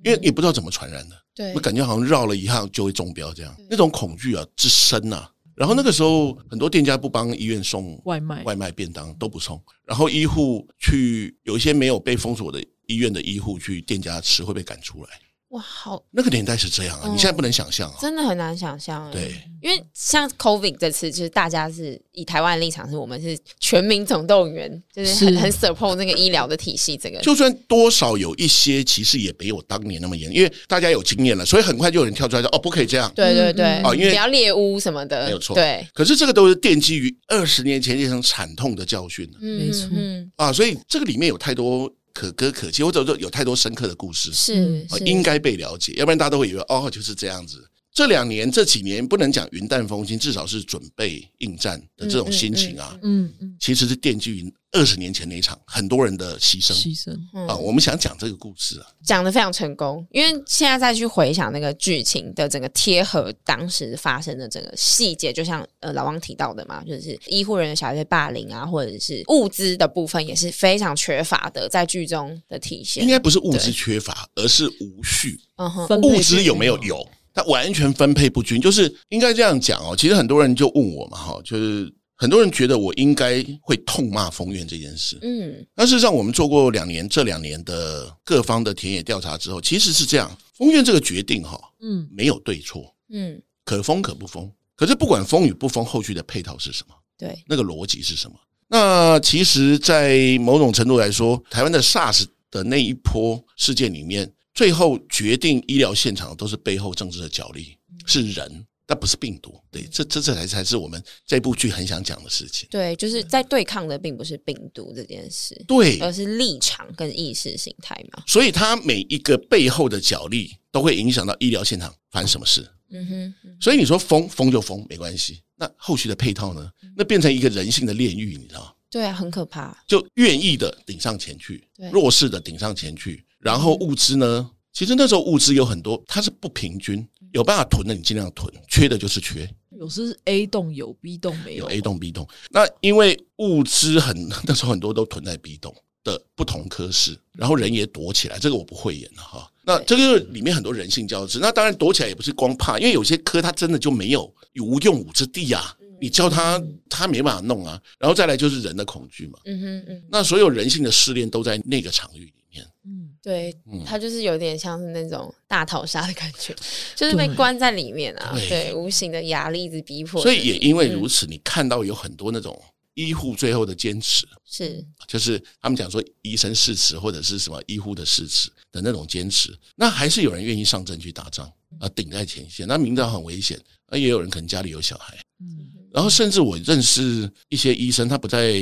[0.04, 1.16] 因为也不知道怎么传染的。
[1.34, 5.28] 对，我感觉好像绕了一趟就会中标这样，那种恐惧啊之深呐。
[5.58, 9.60] 然后那个时候，很多店家不帮医院送外卖，外卖便当都不送。
[9.86, 15.10] 然后医护去有一些没有被封锁的医院的医护去店家吃，会被赶出来。
[15.50, 17.10] 哇，好，那个年代是这样啊！
[17.10, 19.10] 你现在不能想象啊，真的很难想象。
[19.12, 26.98] 对，因为像 COVID 这次，就是大家是以台湾的立场，是我们是全民总动员，就是很很 support 那个医疗的体系。
[26.98, 35.56] 这个就算多少有一些，其实也没有当年那么严，因为大家有经验了，所以很快就有人跳出来说：“哦，不可以这样。”对对对，哦，因为不要猎巫什么的，没有错。
[35.56, 39.26] 对，可是这个都是奠基于二十年前那场惨痛的教训。
[39.40, 39.88] 没错，
[40.36, 41.90] 啊，所以这个里面有太多。
[42.18, 47.64] 可歌可泣，或者说有太多深刻的故事，是，是应该被了解，要不然大家都会以为哦，就是这样子。
[47.94, 57.12] 这两年这几年不能讲云淡风轻，至少是准备应战的这种心情啊，嗯嗯，嗯，其实是奠基于二十年前那一场很多人的牺牲牺牲
[57.48, 57.56] 啊。
[57.56, 73.04] 我们想讲这个故事啊，讲得非常成功，因为现在再去回想那个剧情的整个贴合当时发生的整个细节，就像呃老王提到的嘛，就是医护人员小孩被霸凌啊，或者是物资的部分也是非常缺乏的，在剧中的体现。
[73.04, 75.40] 应该不是物资缺乏，而是无序。
[75.56, 77.08] 嗯哼，物资有没有有？
[77.34, 79.96] 它完全分配不均，就是应该这样讲哦。
[79.96, 85.18] 其实很多人就问我嘛，哈，就是很多人觉得我应该会痛骂丰院这件事。
[85.22, 94.52] 嗯，但事实上，我们做过两年这两年的各方的田野调查之后，其实是这样：丰院这个决定哈，嗯，没有对错，嗯，可封可不封。
[94.76, 96.96] 可是不管封与不封，后续的配套是什么？
[97.18, 98.36] 对，那个逻辑是什么？
[98.68, 109.54] 那其实，在某种程度来说，台湾的 SARS 的那一波事件里面，最后决定医疗现场都是背后政治的角力，是人，但不是病毒。
[109.70, 112.68] 对，这这这才才是我们这部剧很想讲的事情。
[112.72, 118.24] 对，就是在对抗的并不是病毒这件事，对，而是立场跟意识形态嘛。
[118.26, 122.68] 所以，它每一个背后的角力都会影响到医疗现场发生什么事。
[122.90, 123.06] 嗯
[123.44, 126.72] 哼，所以你说封封就封没关系，那后续的配套呢？
[126.96, 128.74] 那变成一个人性的炼狱，你知道？
[128.90, 129.78] 对啊，很可怕。
[129.86, 134.50] 就愿意的顶上前去，弱势的顶上前去，然后物资呢？
[134.72, 139.50] 其实那时候物资有很多，它是不平均，有办法囤的你尽量囤，缺的就是缺。
[139.72, 141.66] 有时 A 栋有，B 栋没有。
[141.66, 149.52] 有 A 栋 B 栋，那因为物资很 那时候很多都囤在 B 栋的不同科室，然后人也躲起来，这个我不会演了哈。
[149.64, 156.60] 那这个里面很多人性交织，那当然躲起来也不是光怕，因为有些科他真的就没有无用武之地啊，你教他
[156.90, 163.54] 他没办法弄啊，然后再来就是人的恐惧嘛，嗯哼嗯，那所有人性的试炼都在那个场域里面，嗯，对，
[163.86, 166.56] 他就是有点像是那种大逃杀的感觉，
[166.96, 172.58] 就是被关在里面啊，对，无形的压力一直逼迫，所以也因为如此，你看到有很多那种。
[172.94, 181.46] 医护最后的坚持是，就是他们讲说医生誓词或者是什么医护的誓词的那种坚持，那还是有人愿意上阵去打仗
[181.80, 182.68] 啊，顶在前线。
[182.68, 183.56] 那明知道很危险，
[183.88, 185.67] 那也有人可能家里有小孩，嗯，
[185.98, 188.54] 然后甚至我认识一些医生，他不在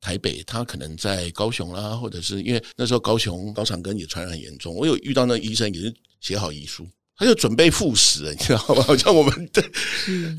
[0.00, 6.88] 台北，他可能在高雄啦，或者是因为那时候高雄高长根也传染很严重，我有遇到那医生也是写好遗书。
[7.14, 8.82] 他就准备赴死，你知道吗？
[8.88, 9.62] 好像我们在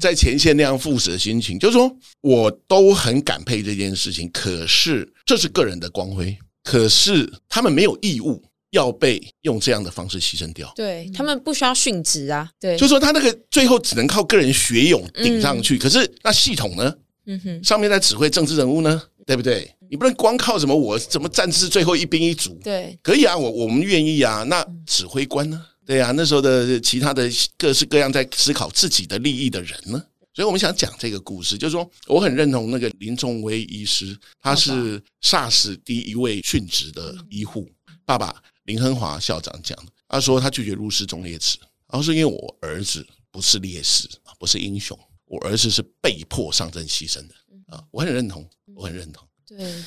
[0.01, 4.27] 在前线那样赴死的心情，就是说我都很感佩这件事情。
[4.31, 10.71] 可是这是个人的光辉，可是他们没有义务要被用这样的方式牺牲掉。
[10.75, 12.49] 对，他们不需要殉职啊。
[12.59, 15.77] 对，就是说他那个最后只能靠个人学勇顶上去。
[15.77, 16.95] 可是那系统呢？
[17.25, 19.71] 嗯哼，上面在指挥政治人物呢，对不对？
[19.89, 22.59] 你不能光靠什么我怎么战至最后一兵一卒？
[22.63, 24.43] 对，可以啊，我我们愿意啊。
[24.43, 25.63] 那指挥官呢？
[25.85, 29.99] 对呀、啊，那时候的其他的各式各样在思考自己的利益的人呢，
[30.33, 37.67] 所以我们想讲这个故事，就是说我很认同那个林仲威医师，他是 SARS 第一位殉职的医护
[38.05, 38.35] 爸爸
[38.69, 41.57] 林亨华校长讲的，他说他拒绝入室中烈士，
[41.91, 47.33] 然后是因为我儿子不是烈士，不是英雄，我儿子是被迫上阵牺牲的
[47.75, 49.57] 啊，我很认同，我很认同，对。
[49.57, 49.83] 对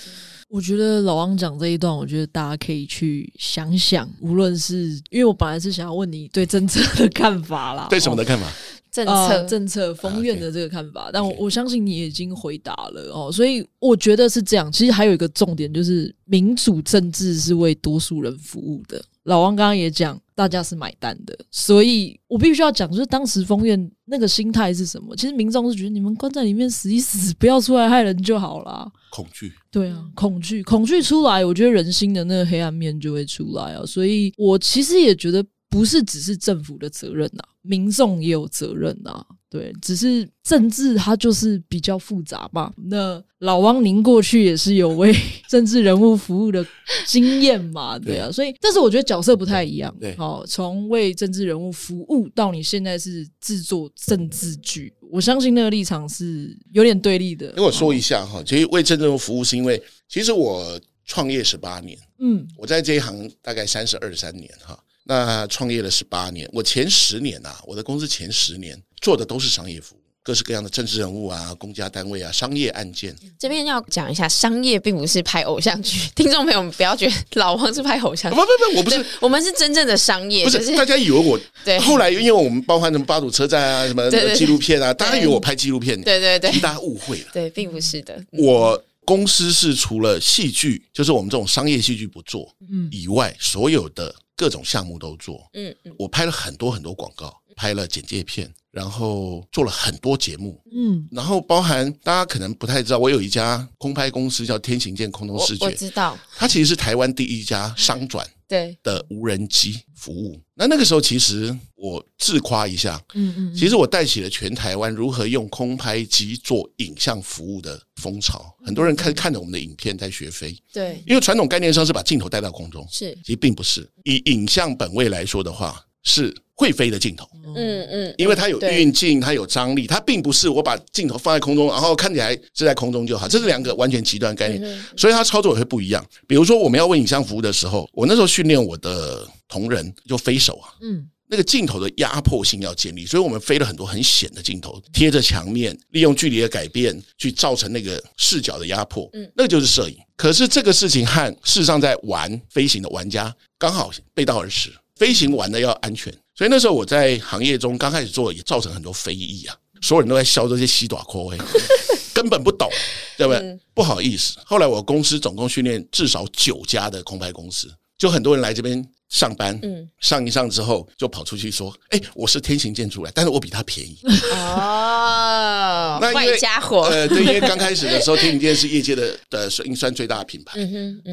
[0.49, 8.53] 我觉得老王讲这一段，我觉得大家可以去想想，无论是因为我本来是想要问你对政策的看法啦，对什么的看法？
[8.93, 14.71] 政策、呃、政策封院的这个看法，但我我相信你已经回答了哦，所以我觉得是这样。
[14.71, 19.03] 其实还有一个重点就是，民主政治是为多数人服务的。
[19.23, 25.17] 老王刚刚也讲，大家是买单的，所以我必须要讲，就是当时封院那个心态是什么？
[25.17, 28.87] 其实民众是觉得你们关在里面死一死，不要出来害人就好啦。
[29.11, 33.87] 恐惧，对啊，恐惧，恐惧出来，我觉得人心的那个黑暗面就会出来啊。
[33.87, 35.43] 所以我其实也觉得。
[35.73, 39.27] 不是只是政府的责任呐、啊，民众也有责任呐、啊。
[39.49, 42.73] 对，只是政治它就是比较复杂嘛。
[42.89, 45.15] 那老汪您过去也是有为
[45.47, 46.65] 政治人物服务的
[47.07, 47.99] 经验嘛？
[47.99, 49.95] 对啊，所以但是我觉得角色不太一样。
[50.01, 57.53] 对，好，从为政治人物服务到你现在是制作政治剧，我相信那个立场是有点对立的。
[57.53, 64.83] 跟我说一下哈，其实为政治人物服务是因为，其实我创业十八年，嗯，我在这一行大概三十二三年哈。
[65.05, 73.17] 那创业了十八年，我前十年啊，我的公司前十年做的都是商业服务，各式各样的政治人物啊、公家单位啊、商业案件。
[73.39, 81.39] 这边要讲一下，商业并不是拍偶像剧， 听众朋友们不要觉得老王是拍偶像剧，不不不，我不是， 我们是真正的商业，不是、就是、大家以为我。
[81.65, 88.83] 对，后来因为我们包含什么巴堵车站啊、什么纪录片啊，大家以为我拍纪录片，对对对，大家误会了，对，并不是的，我。
[89.05, 95.95] 公司是除了戏剧，就是我们这种商业戏剧不做，嗯，以外，所有的各种项目都做，嗯嗯。
[95.99, 108.27] 我拍了很多很多广告，拍了简介片，然后做了很多节目，嗯，然后包含大家可能不太知道，我有一家空拍公司叫天行健空中视觉，我知道，它其实是台湾第一家商转。
[108.49, 108.77] 对。
[108.83, 123.91] 的无人机服务，那那个时候其实我自夸一下，嗯嗯，其实我带起了全台湾如何用空拍机做影像服务的风潮，很多人看看着我们的影片在学飞，对，因为传统概念上是把镜头带到空中，是，其实并不是。
[124.05, 127.29] 以影像本位来说的话，是会飞的镜头。
[127.55, 127.87] 嗯。
[127.91, 136.05] 嗯，因为它有运镜，它有张力，它并不是我把镜头放在空中，然后看起来是在空中就好，这是两个完全极端概念，所以它操作也会不一样。
[136.27, 149.97] 比如说我们要为影像服务的时候，我那时候训练我的同仁就飞手啊，嗯，那个镜头的压迫性要建立，所以我们飞了很多很险的镜头，贴着墙面，利用距离的改变去造成那个视角的压迫，嗯，那个就是摄影。
[150.15, 156.13] 可是这个事情和事实上在玩飞行的玩家刚好背道而驰，飞行玩的要安全。
[156.35, 159.57] 所以那时候我在行业中刚开始做，也造成很多非议啊！
[159.81, 161.27] 所有人都在笑这些西短科，
[162.13, 162.69] 根本不懂，
[163.17, 163.41] 对不对？
[163.41, 173.97] 嗯、不好意思，后来我公司总共训练至少九家的空拍公司，就很多人来这边上班，嗯，上一上之后就跑出去说：“哎、欸，我是天行健出来，但是我比他便宜。
[174.35, 180.59] ”哦，那坏家伙，呃，对，因为刚开始的时候，天行健是业界的的算算最大的品牌，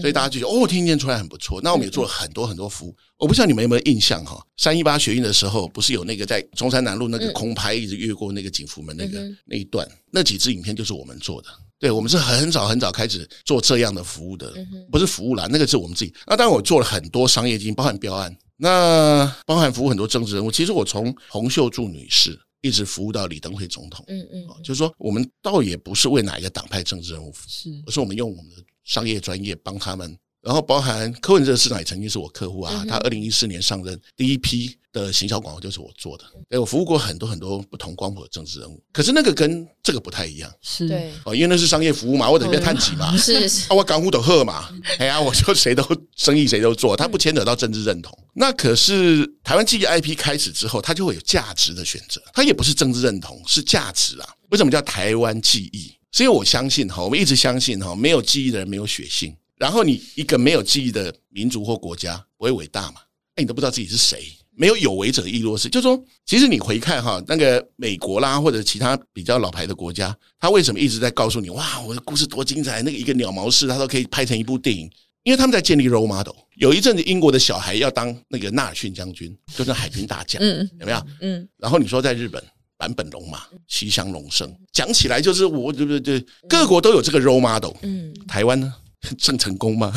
[0.01, 1.61] 所以大家就觉得哦，天行健出来很不错。
[1.61, 2.95] 那我们也做了很多很多服务。
[3.19, 4.43] 我不知道你们有没有印象哈？
[4.57, 11.49] 三一八学运的时候，不是有那个在中山南路那个空拍一直越过那个景福门那个那一段，那几支影片就是我们做的。
[11.79, 14.53] 对，我们是很早很早开始做这样的服务的，
[14.91, 16.13] 不是服务啦，那个是我们自己。
[16.27, 20.51] 那当然我做了很多商业经营，包含标案，那包含服务很多政治人物。
[20.51, 30.17] 其实我从洪秀柱女士一直服务到李登辉总统，嗯嗯，就是说我们倒也不是为哪一个党派政治人物服务，是，而是我们用我们的商业专业帮他们。
[30.41, 45.83] 然后包含柯文哲市长也曾经是我客户啊，他二零一四年上任第一批的行销广告就是我做的，哎，我服务过很多很多不同光谱的政治人物，可是那个跟这个不太一样，是对哦，因为那是商业服务嘛，我得别探己嘛， 是是，啊，我港虎的鹤嘛，哎呀，我就谁都
[46.15, 48.17] 生意谁都做，他不牵扯到政治认同。
[48.33, 54.29] 那可是台湾记忆 IP 开始之后，它就会有价值的选择，它也不是政治认同，是价值啊。
[54.51, 55.91] 为什么叫台湾记忆？
[56.11, 59.35] 是因为我相信哈，我们一直相信哈，没有记忆的人没有血性。
[59.59, 63.01] 然后你一个没有记忆的民族或国家不会伟大嘛？
[63.35, 64.23] 哎，你都不知道自己是谁，
[64.55, 65.67] 没有有为者亦若是。
[65.67, 72.81] 就是说，其实你回看哈，那个美国啦，或者其他比较老牌的国家，他为什么一直在告诉你哇，我的故事多精彩？
[72.81, 74.89] 那个一个鸟毛事，他都可以拍成一部电影，
[75.23, 76.35] 因为他们在建立 role model。
[76.55, 81.05] 有一阵子，英国的小孩要当那个纳尔逊将军，就是海军大将，嗯，有没有？
[81.21, 81.47] 嗯。
[81.57, 82.41] 然后你说在日本，
[82.77, 86.25] 坂本龙马、西乡隆盛，讲起来就是我，对不对？
[86.47, 87.75] 各国都有这个 role model。
[87.81, 88.13] 嗯。
[88.27, 88.73] 台湾呢？
[89.17, 89.93] 郑成功吗？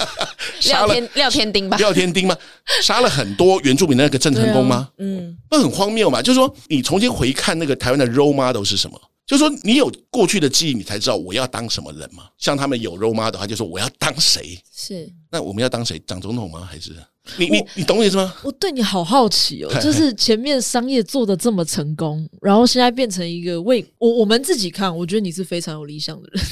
[0.66, 1.76] 廖天廖天丁吧？
[1.78, 2.36] 廖天丁吗？
[2.82, 4.76] 杀了很多原住民的那个郑成功吗？
[4.76, 6.20] 啊、 嗯，那很荒谬嘛。
[6.22, 9.00] 就是说，你重新回看那个台湾的 role model 是什么？
[9.26, 12.24] 就是说，你有过去的记忆，你才知道我要当什么人嘛。
[12.36, 14.58] 像他们有 role model，他就说我要当谁？
[14.74, 15.10] 是。
[15.30, 15.98] 那我们要当谁？
[16.00, 16.68] 当总统吗？
[16.70, 16.94] 还是
[17.38, 18.34] 你你你懂我意思吗？
[18.42, 19.80] 我对你好好奇哦。
[19.80, 26.44] 就是前面商业做的这么成功，然后现在变成一个为我我们自己看，我觉得你是非常有理想的人。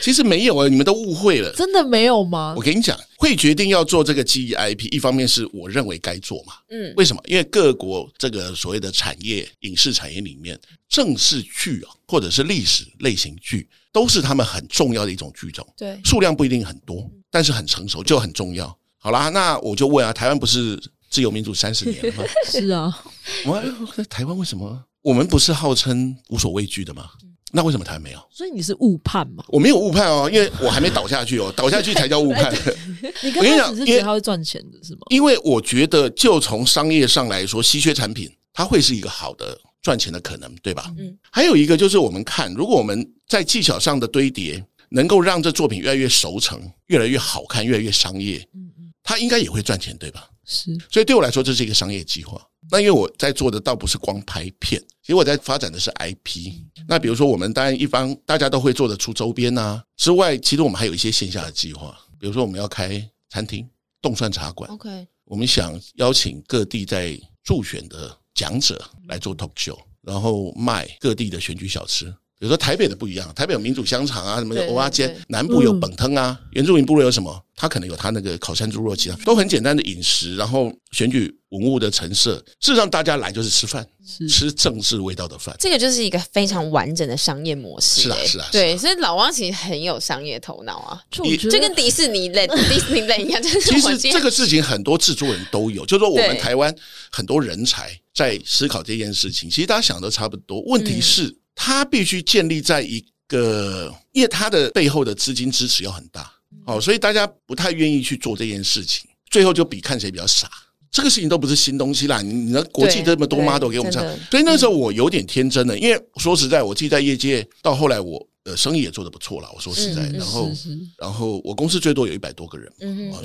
[0.00, 1.52] 其实没有啊，你们都误会了。
[1.52, 2.54] 真的没有吗？
[2.56, 6.54] 我跟你讲，会决定要做这个记忆 IP，一方面是我认为该做嘛。
[6.70, 7.22] 嗯，为什么？
[7.26, 15.66] 因为各国这个所谓的产业影视产业里面，正式剧啊，或者是历史类型剧，都是他们很重要的一种剧种。
[15.76, 18.76] 对，数量不一定很多，但是很成熟就很重要。
[18.98, 22.24] 好啦，那我就问啊，台湾不是自由民主三十年了吗？
[22.50, 23.04] 是啊，
[23.46, 23.62] 我
[23.96, 27.10] 在台湾为什么我们不是号称无所畏惧的吗？
[27.56, 28.18] 那为什么台湾没有？
[28.32, 29.44] 所以你是误判吗？
[29.46, 32.52] 我没有误判哦，因为我还没倒下去哦， 倒下去才叫误判。
[33.22, 35.02] 你刚开始是觉得它会赚钱的是吗？
[35.10, 40.92] 因为我觉得，就从商业上来说，稀缺产品它会是一个好的赚钱的可能，对吧？
[40.98, 41.16] 嗯。
[41.30, 50.28] 还有一个就是，我们看，如果我们在技巧上的堆叠，能够让这作品越来越熟成，越来越好看，越来越商业，嗯嗯，它应该也会赚钱，对吧？
[50.44, 50.76] 是。
[50.90, 52.40] 所以对我来说，这是一个商业计划。
[52.70, 56.52] 那因为我在做的倒不是光拍片，其实我在发展的是 IP。
[56.88, 61.94] 那比如说，我们当然一方大家都会做得出周边啊之外，其实我们还有一些线下的计划。
[62.18, 63.68] 比如说，我们要开餐厅、
[64.00, 64.70] 冻蒜茶馆。
[64.70, 72.14] OK，我们想邀请各地在助选的讲者来做 talk show，然后卖各地的选举小吃。
[72.38, 77.40] 比如说台北的不一样，台北有民主香肠啊，什么的蚵仔煎，南部有本汤啊，原住民部落有什么？
[77.56, 82.34] 他可能有他那个烤山猪肉，其他都很简单的饮食，然后选举文物的陈设。
[82.60, 83.86] 事实上，大家来就是吃饭，
[84.28, 85.54] 吃政治味道的饭。
[85.60, 88.02] 这个就是一个非常完整的商业模式。
[88.02, 88.48] 是啊，是啊。
[88.50, 93.40] 对，所以老汪其实很有商业头脑啊，就就跟迪士尼类、 迪士尼类一样。
[93.40, 96.74] 其实这个事情很多制作人都有，就是说我们台湾
[97.12, 99.48] 很多人才在思考这件事情。
[99.48, 101.38] 其实大家想的差不多，问题是。
[101.54, 106.30] 他必须建立在一个，因为他的背后的资金支持要很大，
[106.66, 110.50] 哦，所以大家不太愿意去做这件事情，最后就比看谁比较傻。
[110.90, 119.50] 这个事情都不是新东西啦，你你的国际这么多 model 给我们唱，所以那时候我有点天真的，因为说实在，我自己在业界到后来，我呃，生意也做得不错了。
[119.54, 120.52] 我说实在，然后
[120.98, 122.70] 然后我公司最多有一百多个人，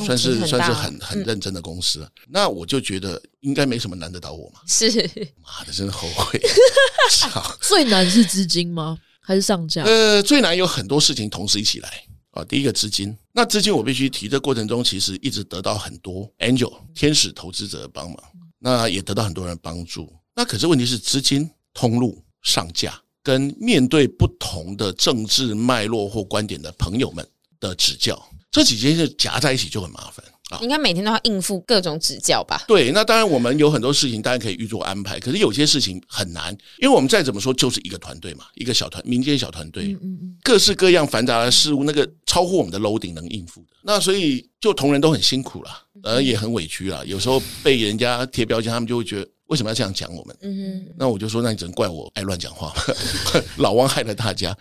[0.05, 2.09] 算是算是很很认真的公司。
[2.29, 4.61] 那我就觉得应该没什么难得倒我嘛。
[4.67, 4.87] 是，
[5.43, 6.39] 妈的，真的后悔。
[7.61, 8.97] 最难是资金吗？
[9.19, 9.83] 还是上架？
[9.83, 12.43] 呃，最难有很多事情同时一起来啊。
[12.45, 18.17] 第一个资金，那资金我必须提，这过程中其实一直得到很多 angel 天使投资者的帮忙，
[18.57, 20.11] 那也得到很多人帮助。
[20.33, 22.97] 那可是问题是资金通路上架。
[23.29, 27.23] 跟面对不同的政治脉络或观点的朋友们
[27.59, 30.57] 的指教，这几件事夹在一起就很麻烦啊！
[30.63, 32.63] 应该每天都要应付各种指教吧？
[32.67, 39.95] 对，那当然我们有很多事情当然可以预做安排，可是有些事情很难，因为我们再怎么说就是一个团队嘛，一个小团民间小团队，
[40.41, 45.69] 各式各样繁杂的事物，那个超乎我们的 loading 能应付的，那所以就同仁都很辛苦了，
[46.01, 49.29] 呃，也很委屈了，有时候被人家贴标签，他们就会觉得。
[49.49, 50.37] 为什么要这样讲我们？
[50.41, 52.73] 嗯哼，那我就说，那你只能怪我爱乱讲话，
[53.57, 54.57] 老王害了大家。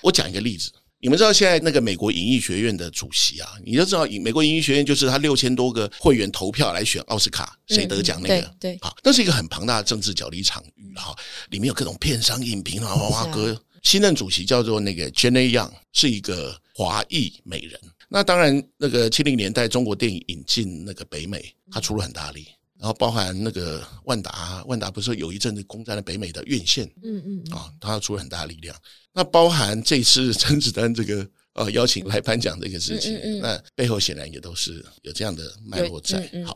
[0.00, 11.16] 我讲一个例子，你们知道现在那个美国影艺学院的主席啊，你就知道，美国影艺学院就是他六千多个会员投票来选奥斯卡谁得奖那个，对，好，那是一个很庞大的政治角力场域哈，
[11.50, 13.60] 里面有各种片商、影评啊，哇哇哥。
[13.82, 17.78] 新任主席叫做那个 Jenny Young，是一个华裔美人。
[18.08, 22.48] 那当然，那个七零年代中国电影引进那个北美，他出了很大力。
[22.78, 28.76] 然后包含那个万达，万达不是有一阵子攻占了北美的院线，嗯嗯啊，他要出了很大的力量。
[29.12, 36.30] 那包含这次甄子丹这个呃邀请来颁奖这个事情，那背后显然也都是有这样的脉络在。
[36.44, 36.54] 好，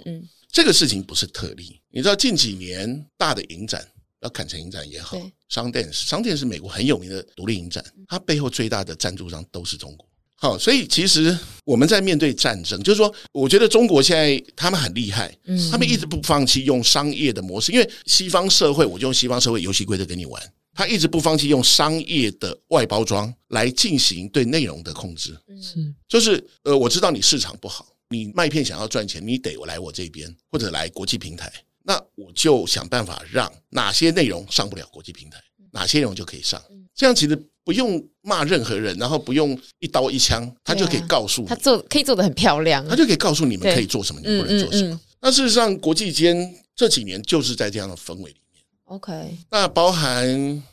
[0.53, 3.87] 这个事情不是特例，你知道近几年大的影展，
[4.21, 5.17] 要坎城影展也好，
[5.49, 10.07] 商店商店是美国很有名的独立影展，它背后最大的赞助商都是中国。
[10.41, 15.31] 好，所以其实我们在面对战争，就是说，我觉得中国现在他们很厉害，
[15.71, 25.39] 他们一直不放弃用商业的模式，因为西方社会，我就用西方社会游戏规则跟你玩，他一直不放弃用商业的外包装来进行对内容的控制。
[25.61, 25.75] 是，
[26.09, 35.39] 就是呃，我知道你市场不好，你麦片想要赚钱，你得我来我这边或者来国际平台，那我就想办法让哪些内容上不了国际平台，
[35.71, 36.59] 哪些内容就可以上，
[37.01, 37.43] 这样其实。
[37.63, 44.99] 不用骂任何人，然后不用一刀一枪，他就可以告诉你，他做可以做的很漂亮，他就可以告诉你们可以做什么，你们不能做什么。
[45.21, 48.65] 那事实上，国际间这几年就是在这样的氛围里面。
[48.87, 50.27] OK，那包含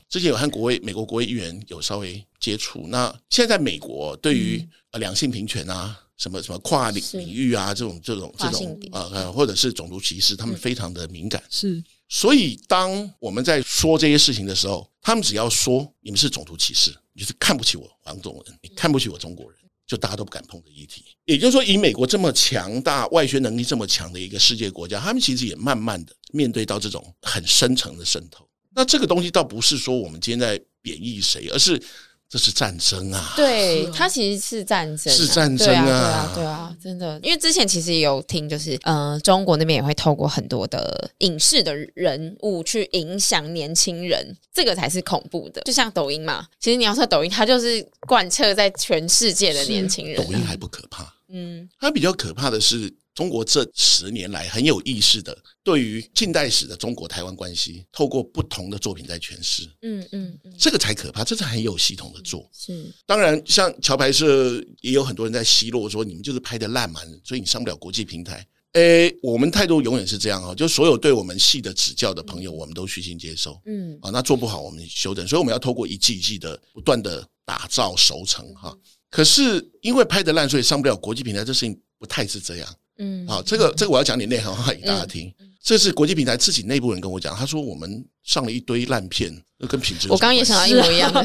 [0.10, 2.88] 之前有和国会美国国会议员有稍微接触。
[2.88, 11.44] 那现在在美国，对于呃两性平权啊，什么什么跨领领域啊，这种这种这种呃，或者是种族歧视，他们非常的敏感。
[11.50, 11.84] 是。
[12.10, 21.04] 所以，当我们在说这些事情的时候，他们只要说你们是种族歧视，你是看不起我黄种人，你看不起我中国人，就大家都不敢碰的议题。
[21.26, 28.48] 也就是说，以美国这么强大、外宣能力这么强的一个世界国家，他们其实也慢慢的面对到这种很深层的渗透。
[28.74, 31.82] 那这个东西倒不是说我们今天在贬义谁，而是。
[32.30, 33.34] 这是战争啊！
[33.38, 35.84] 对，它其实是战争，是战争啊！
[35.86, 37.18] 对啊，对啊，真的。
[37.24, 45.62] 因为之前其实也有听，就是呃，中国那边也会透过很多的影视的人物去影响年轻人，这个才是恐怖的。
[45.62, 50.18] 就像抖音嘛，其实你要说抖音，它就是贯彻在全世界的年轻人。
[50.18, 52.94] 抖音还不可怕，嗯，它比较可怕的是。
[53.18, 59.68] 中国这十年来很有意识的对于近代史的中国台湾关系，透过不同的作品在诠释。
[59.82, 62.48] 嗯嗯，这个才可怕，这是很有系统的做。
[62.54, 68.48] 是，当然像桥牌社也有很多人在奚落说，你们就是拍的烂嘛，所以你上不了国际平台。
[68.74, 73.60] 诶，我们态度永远是这样啊，就所有对我们戏的指教的朋友，我们都虚心接受。
[73.66, 78.78] 嗯，啊，那做不好我们修正，所以我们要透过一季一季的不断的打造熟成哈。
[79.10, 82.76] 可是因为拍的烂，所以上不了国际平台，这事情不太是这样。
[82.98, 85.34] 嗯，好，这个这个我要讲点内行话给大家听。
[85.62, 89.30] 这是国际平台自己内部人跟我讲，他说我们上了一堆烂片，
[89.68, 90.08] 跟品质。
[90.08, 91.22] 我刚刚也想到一模一样的。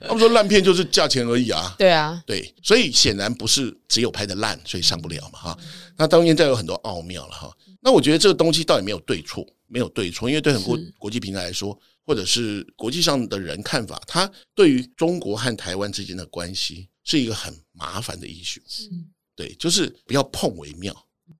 [0.06, 1.74] 他们说烂片就是价钱而已啊。
[1.78, 5.58] 对啊，对，所以显然不是只有拍的烂，所以上不了嘛哈。
[5.96, 7.50] 那当然再有很多奥妙了哈。
[7.80, 18.60] 那我觉得这个东西到底没有对错，没有对错，因为对很多国际平台来说，或者是国际上的人看法，他对于中国和台湾之间的关系是一个很麻烦的 issue。
[19.34, 20.94] 对，就是不要碰为妙。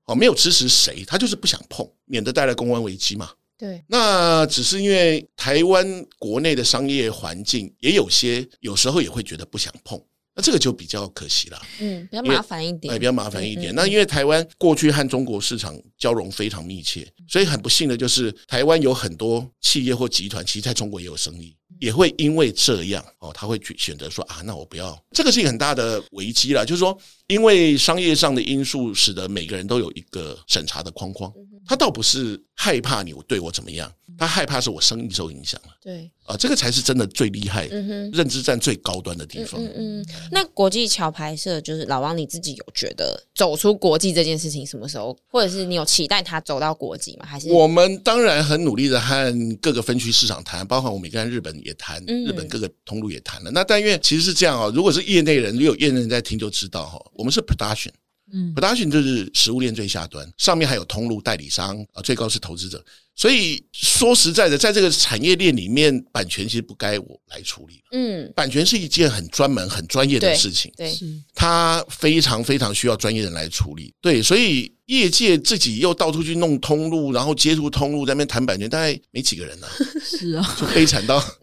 [0.05, 3.31] 哦，没有支持谁，他就是不想碰，免得带来公关危机嘛。
[3.57, 9.99] 对，那只是因为台湾国内的商业环境也有些，有时候也会觉得不想碰。
[10.37, 13.73] 那这个就比较可惜了，嗯，比较麻烦一点，哎，比较麻烦一点。
[13.73, 26.65] 那因为台湾过去和中国市场交融非常密切，所以很不幸的就是台湾有很多企业或集团，其实在中国也有生意，也会因为这样哦，他会去选择说啊，那我不要，这个是一个很大的危机了。
[26.65, 31.31] 就是说，因为商业上的因素，使得每个人都有一个审查的框框，
[31.67, 35.69] 他倒不是害怕你对我怎么样，他害怕是我生意受影响了。
[35.81, 39.61] 对啊，这个才是真的最厉害，嗯，认知战最高端的地方。
[39.61, 47.25] 嗯嗯，那国际桥牌社就是老王，你自己有觉得走出国际这件事情什么时候，或者是你有期待他走到国际吗？
[47.25, 53.49] 还是我们当然很努力的和各个分区市场谈，包括我们跟日本也谈，日本各个通路也谈了。
[53.51, 57.89] 那但愿其实是这样啊，如果是业内人，如果有业内人在听就知道哈，我们是 production。
[58.31, 62.83] 嗯，production 就是食物链最下端，上面还有通路代理商啊，最高是投资者。
[63.15, 67.81] 所以说实在的，在这个产业链里面，版权其实不该我来处理。
[67.91, 70.71] 嗯，版权是一件很专门、很专业的事情。
[70.75, 70.93] 对，
[71.33, 73.93] 它非常非常需要专业人来处理。
[74.01, 79.67] 对，所以业界自己又到处去弄通路，然后接触通路，在那边谈版权，大概没几个人呢。
[80.03, 81.23] 是啊，就悲惨到，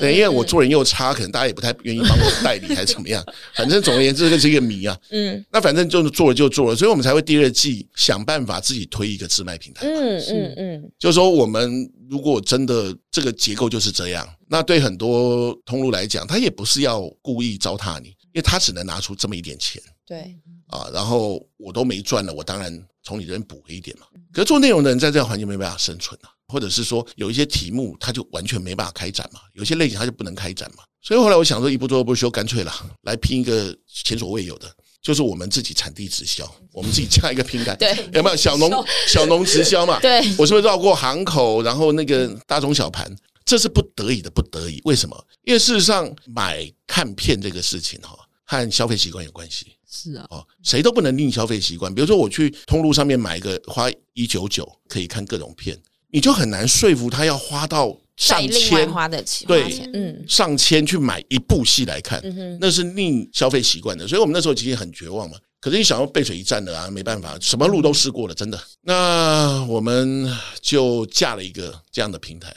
[0.00, 3.24] 对，因为我做人又差，可能大家也不太愿意帮我代理，还是怎么样。
[3.56, 4.96] 反正总而言之，这是一个谜啊。
[5.10, 9.84] 嗯，那反正就是做了就做了，所以我们才会第二季想办法自己推一个自卖平台。
[9.84, 10.75] 嗯嗯嗯。
[10.98, 19.82] 就是说，我们如果真的这个结构就是这样，那对很多通路来讲，他也不是要故意糟蹋你，因为他只能拿出这么一点钱。
[20.06, 20.36] 对
[20.68, 22.72] 啊，然后我都没赚了，我当然
[23.02, 24.06] 从你这边补一点嘛。
[24.32, 30.84] 可是做内容的人在这个环境没办法生存啊，或者是说有一些题目他就完全没办法开展嘛，有些类型他就不能开展嘛。
[31.02, 32.72] 所以后来我想说，一不做二不休，干脆了，
[33.02, 34.68] 来拼一个前所未有的。
[35.06, 38.68] 就是我们自己产地直销，我们自己加一个平台，对，有没有小农
[39.06, 40.00] 小农直销嘛？
[40.00, 43.08] 对，我是不是绕过行口，然后那个大中小盘，
[43.44, 44.80] 这是不得已的不得已。
[44.84, 45.16] 为什么？
[45.44, 49.76] 因为事实上买看片这个事情哈，和消费习惯有关系。
[49.88, 51.94] 是啊，哦，谁都不能逆消费习惯。
[51.94, 55.80] 比如说我去通路上面买一个花一九九可以看各种片，
[56.10, 57.96] 你就很难说服他要花到。
[58.16, 62.22] 上千花的钱，对，嗯，上千去买一部戏来看，
[62.60, 65.36] 那是逆消费习惯的，所以我们那时候其实很绝望嘛。
[65.58, 68.60] 可是你想要背水一战的啊，没办法，什么路都试过了，真的。
[68.82, 72.54] 那我们就架了一个这样的平台，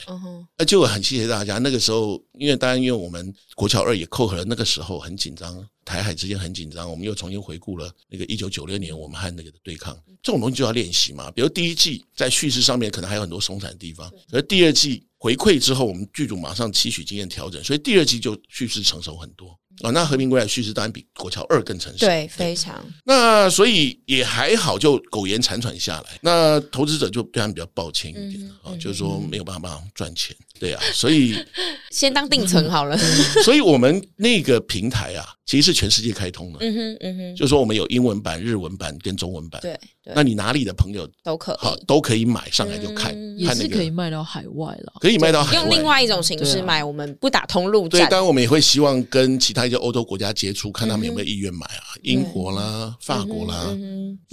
[0.56, 1.58] 那就很谢谢大家。
[1.58, 11.32] 那个时候，因为当然，因为我们国桥二也扣合了，那个时候很紧张，台海之间很紧张，我们又重新回顾了那个一九九六年我们和那个的对抗，这种东西就要练习嘛。
[11.32, 19.54] 比如第一季在叙事上面可能还有很多松散的地方，而第二季回馈之后，我们剧组马上吸取经验调整，所以第二季就叙事成熟很多。
[19.82, 22.84] 啊，那和平归来叙事当然比国桥二更成熟，对，非常。
[23.04, 26.18] 那所以也还好，就苟延残喘下来。
[26.22, 31.34] 那投资者就对他们比较抱歉一点啊，就是说没有办法赚钱，对啊，所以
[31.90, 32.98] 先当定存好了。
[33.44, 39.76] 所以我们那个平台啊，其实是全世界开通的，嗯哼，嗯哼，就是说我们有英文版、日文版跟中文版，对。
[40.14, 45.62] 那你哪里的朋友都可好都可以买上来就看，也是可以卖到海外了，可以卖到海外。
[45.62, 48.00] 用另外一种形式买，我们不打通路战。
[48.00, 53.76] 对，当然我们也会希望跟其他一些欧洲国家接触，看他们有没有意愿买啊，英国啦、法国啦，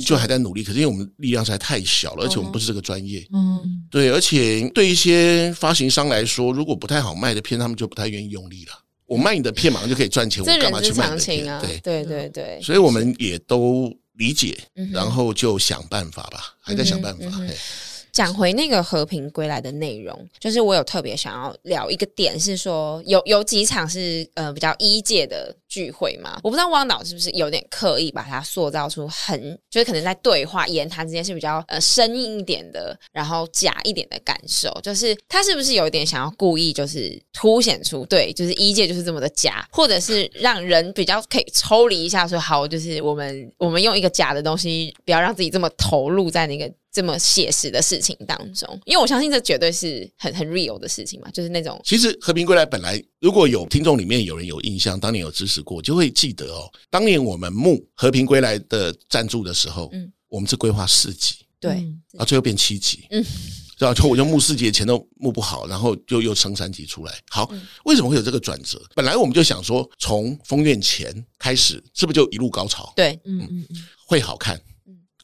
[0.05, 0.63] 就还在努力。
[0.63, 3.59] 可是因为我们力量实在太小了，而且我们不是这个专业，嗯，
[3.89, 8.71] 对，而且对一些发行商来说，如果不太好卖的片，他们就不太愿意用力了。
[9.07, 11.59] 我卖你的片马上就可以赚钱，我干嘛去卖你的片？
[11.59, 13.91] 对对对对，所以我们也都。
[14.17, 14.57] 理解，
[14.91, 17.39] 然后就想办法吧，还在想办法。
[18.17, 26.39] 讲回那个和平归来的内容，就是我有特别想要聊一个点，是说有有几场是呃比较一届的聚会嘛？
[26.41, 46.67] 我不知道汪导是不是有点刻意把它塑造出很，就是可能在对话言谈之间是比较呃生硬一点的，然后假一点的感受，就是他是不是有一点想要故意就是凸显出对，就是一届就是这么的假，或者是让人比较可以抽离一下，说好，就是我们我们用一个假的东西，不要让自己这么投入在那个。
[46.97, 51.79] 这么写实的事情当中，因为我相信这绝对是很很 real 的事情嘛，就是那种。
[51.85, 56.67] 其实和平归来本来，如果有听众里面有人有印象，当年有支持过，就会记得哦。
[56.89, 61.85] 当年我们募和平归来的赞助的时候，嗯，我们是规划四集，对，
[62.17, 63.93] 啊，最后变七集，嗯，是吧？
[63.93, 67.13] 就我就募四集的钱都募不好，然后就又升三集出来。
[67.29, 67.47] 好，
[67.85, 68.81] 为什么会有这个转折？
[68.95, 72.91] 本来我们就想说，从封院前开始，是不是就一路高潮？
[72.95, 74.59] 对，嗯嗯嗯，会好看。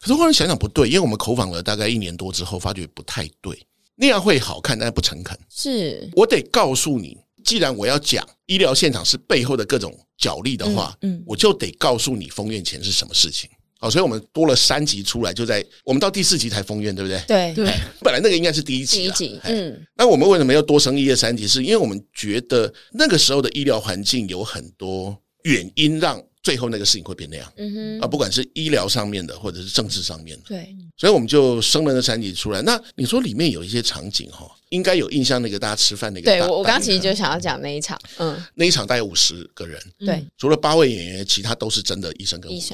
[0.03, 3.57] 可是后来想想不对，因为我们口访了大概一年多之后，发觉不太对。
[3.95, 5.39] 那样会好看，但是不诚恳。
[5.49, 13.49] 是我得告诉你，既然我要讲医疗现场是背后的各种角力的话，嗯，嗯我就得告诉你封院前是什么事情。
[13.79, 17.23] 好，所以我们多了三集出来，就在我们到第四集才封院，对不对？
[17.25, 17.73] 对对。
[18.01, 19.39] 本来那个应该是第一集，第一集。
[19.45, 19.87] 嗯。
[19.95, 21.47] 那我们为什么要多生一二三集？
[21.47, 26.21] 是因为我们觉得那个时候的医疗环境有很多原因让。
[26.43, 32.61] 最后那个事情会变那样，嗯哼，啊，不管是医疗上面的，或者是政治上面的，对，所以我们就生了那三集出来。
[32.61, 36.25] 那你说里面有一些场景哈，应该有印象，那个大家吃饭那个。
[36.25, 42.73] 对，我我刚刚其实就想要讲那一场，嗯，那一场大概五十个人，对，除了八位演员，其他都是真的医生跟护士。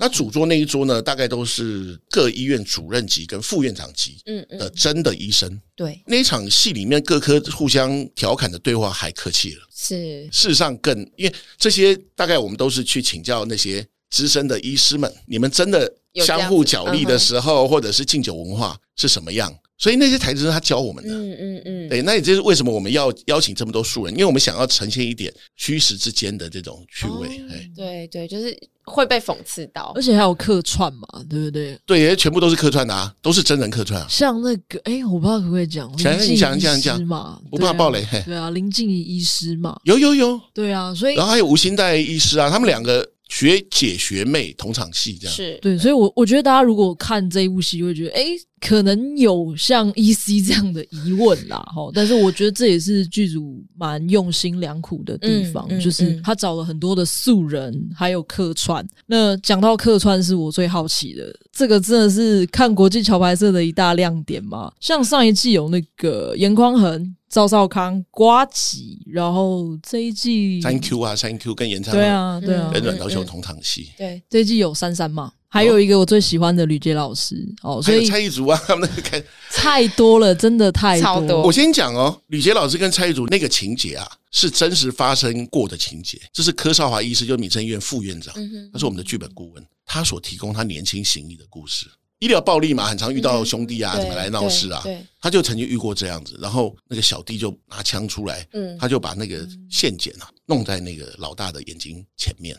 [0.00, 5.60] 那主桌那一桌呢，大概都是各医院主任级跟副院长级，嗯的真的医生。
[5.76, 9.60] 对，那一场戏里面各科互相调侃的对话还客气了。
[9.72, 15.92] 是，事实上更因为这些大概我们都是去请教那些资深的医师们，你们真的。
[16.16, 19.50] 相互角力的时候，或者是敬酒文化是什么样？
[19.82, 21.12] 所以那些台词是他教我们的。
[21.12, 21.88] 嗯嗯嗯。
[21.88, 27.26] 对，那也就是为什么我们要邀请这么多素人，因为我们想要呈现一点虚实之间的这种趣味。
[27.50, 31.76] 哎，对对，就是会被讽刺到，而且还有客串嘛，对不对？
[31.84, 34.06] 对，也全部都是客串的啊，都是真人客串啊。
[34.08, 38.06] 像那个，哎，我不知道可不可以讲，讲讲讲讲嘛，不怕暴雷。
[38.24, 40.40] 对啊，林静仪医师嘛，有有有。
[40.54, 43.04] 对啊，所以然后还有吴欣岱医师啊，他们两个。
[43.32, 48.26] 学姐学妹同场戏这样是对，所以我，我我觉得大家如果看这一部戏，会觉得，哎，
[48.60, 51.90] 可能有像 EC 这样的疑问啦，哈。
[51.94, 58.86] 但是，我觉得这也是剧组蛮用心良苦的地方，嗯嗯、就是他找了很多的素人，还有客串。
[59.06, 64.70] 那讲到客串，是我最好奇的，这个真的是看国际桥牌社的一大亮点嘛？
[64.78, 67.16] 像上一季有那个严匡恒。
[67.32, 73.90] 赵少康、瓜吉，然后这一季三 Q 啊，三 Q 跟严昌对啊，对啊，跟阮昭雄同场戏。
[73.96, 81.26] 对，这一季有珊珊嘛，还有一个我最喜欢的吕杰老师哦，所以蔡一竹啊，他 们那个看太多了，真的太多。
[81.26, 86.20] 多我先讲哦，吕杰老师跟蔡一竹那个情节啊，是真实发生过的情节。
[86.34, 88.34] 这是柯少华医师，就是民生医院副院长，
[88.70, 91.86] 他是我们的剧本顾问，他所提供他年轻行医的故事。
[92.22, 94.80] 医疗暴力嘛，很常遇到兄弟啊，怎么来闹事啊？
[95.20, 98.46] 他就曾经遇过这样子，然后那个小弟就拿枪出来，
[98.78, 102.56] 他就把那个线剪啊弄在那个老大的眼睛前面，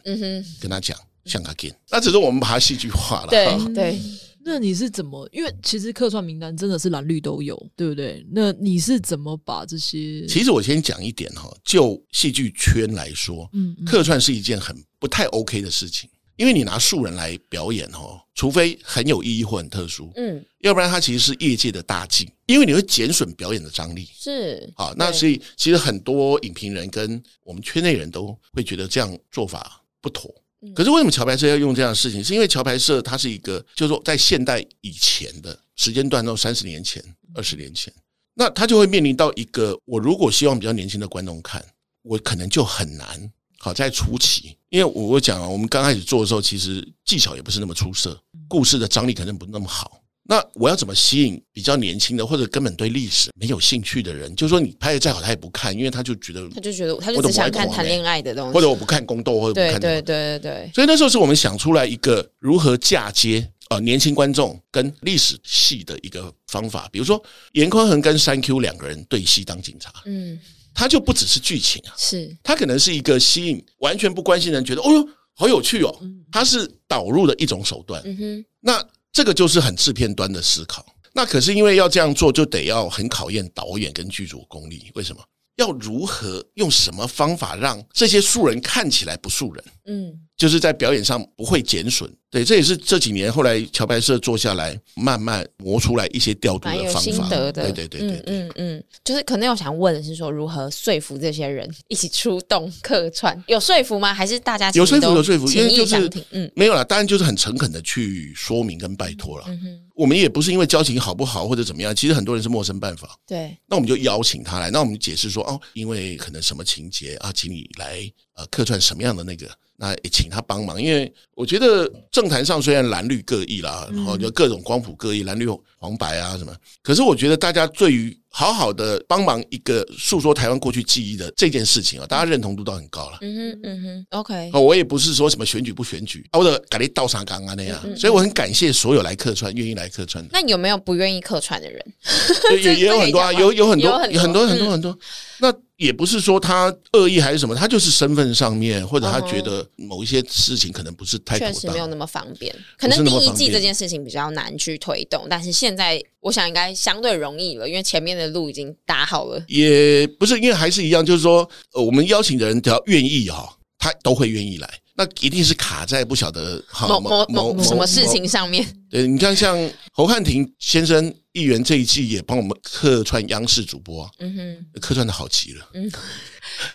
[0.60, 3.30] 跟他讲像他给，那只是我们把它戏剧化了。
[3.30, 4.02] 对 对，
[4.44, 5.26] 那你是怎么？
[5.32, 8.22] 因为其实客串名单真的是蓝绿都有，对不对？
[8.34, 10.26] 那你是怎么把这些？
[10.28, 13.50] 其实我先讲一点哈，就戏剧圈来说，
[13.86, 16.10] 客串是一件很不太 OK 的事情。
[16.36, 24.10] 因为你拿素人来表演哦，除非很有意义或很特殊，嗯，要不然它其实是业界的大忌，因为你会减损表演的张力。
[24.14, 30.34] 是，好，那所以其实很多影评人跟我们圈内人都会觉得这样做法不妥。
[30.74, 32.24] 可是为什么桥牌社要用这样的事情？
[32.24, 37.04] 是因为桥牌社它是一个，就是说在现代以前的时间段，到三十年前、
[37.36, 37.94] 二十年前，
[38.34, 41.64] 那他就会面临到一个，我如果希望比较年轻的观众看，
[42.02, 43.32] 我可能就很难。
[43.64, 50.02] 好，在初期，因为我我讲啊，我们刚开始做的时候，其实技巧也不是那么出色，故事的张力可能不那么好。
[50.24, 54.36] 那我要怎么吸引比较年轻的，或者根本对历史没有兴趣的人？
[54.36, 59.80] 就是说，你拍的再好，他也不看，因为他就觉得，他就觉得，他就只想看谈恋爱的东西，或者我不看宫斗，或者不看。
[59.80, 60.72] 对对对对。
[60.76, 66.90] 所以那时候是我们想出来一个如何嫁接啊年轻观众跟历史戏的一个方法。
[66.92, 70.38] 比如说，严宽恒跟三 Q 两个人对戏当警察，嗯。
[70.74, 75.96] 它就不只是剧情啊，是它可能是一个吸引完全不关心的人觉得哦哟好有趣哦，
[76.32, 78.02] 它是导入的一种手段。
[78.06, 80.86] 嗯哼，那这个就是很制片端的思考。
[81.14, 84.92] 那可是因为要这样做，就得要很考验导演跟剧组功力。
[84.96, 85.24] 为什么？
[85.58, 89.64] 要如何用什么方法让这些素人看起来不素人？
[89.86, 92.10] 嗯，就是在表演上不会减损。
[92.32, 97.00] 对，这也是这几年后来桥牌社做下来慢慢磨出来一些调度的方法。
[97.02, 103.44] 心得的，对对对对对，嗯嗯，就是可能我想问的是说，如何说服这些人一起出动客串？
[103.48, 104.12] 有说服吗？
[104.12, 105.48] 还是大家有说服有说服？
[105.52, 109.46] 因为就是嗯，没有啦，当然就是很诚恳的去说明跟拜托了。
[109.48, 113.18] 嗯哼，我们也不是因为交情好不好或者怎么样，其实很多人是陌生办法。
[113.28, 119.50] 对，那我们就邀请他来，那我们解释说哦，因为可能什么情节啊，请你来呃客串什么样的那个。
[119.76, 128.18] 那也请他帮忙，因为我觉得政坛上虽然蓝绿各异啦，然后就各种光谱各异，蓝绿黄白啊什么，可是我觉得大家对于。
[128.36, 133.20] 好好的帮忙一个诉说台湾过去记忆的这件事情啊，大家认同度都很高了。
[133.22, 134.52] 嗯哼，嗯哼，OK。
[134.54, 140.32] 我也不是说什么选举不选举，或者改立倒啥岗啊那样，所以我很感谢所有来客串、愿意来客串的。
[140.34, 141.86] 那有没有不愿意客串的人？
[142.58, 144.98] 也也有很多啊，有有很多，有很多很多很多。
[145.44, 152.54] 那也不是说他恶意还是什么，他就是身份上面，或者他觉得某一些事情可能不是太，确实没有那么方便。
[152.78, 158.34] 可能第一季这件事情比较难去推动，但是现在我想应该相对容易了，因为前面的。
[158.34, 164.68] 路已经打好了，也不是，因为还是一样，就是说，呃，我们邀请的人只要愿意哈，他都会愿意来。
[164.96, 168.66] 那一定是卡在不晓得某某某什么事情上面。
[168.90, 169.56] 对，你看，像
[169.92, 175.92] 侯汉廷先生议员这一季也帮我们客串央视主播，嗯哼，客串的好极了，嗯，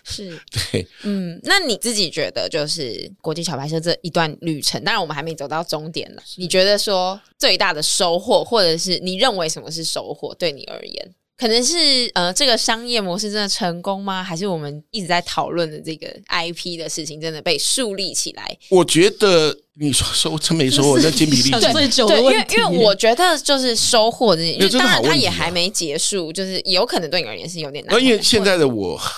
[0.03, 0.37] 是，
[0.71, 11.15] 对，嗯，那你自己觉得就是国际小白车这一段旅程，当然我们还没走到终点了，你觉得说最大的收获，或者是你认为什么是收获，对你而言？
[11.39, 14.21] 可能是呃，这个商业模式真的成功吗？
[14.21, 18.57] 还是我们一直在讨论的这个 IP 的事情真的被树立起来？
[18.69, 21.71] 我觉得你说说真没说，我在精疲力尽。
[21.71, 28.03] 最久对，因为因为我觉得就是收获这，因为当然它也还没结束，就是有可能对你而言是有点难。
[28.03, 28.99] 因为现在的我。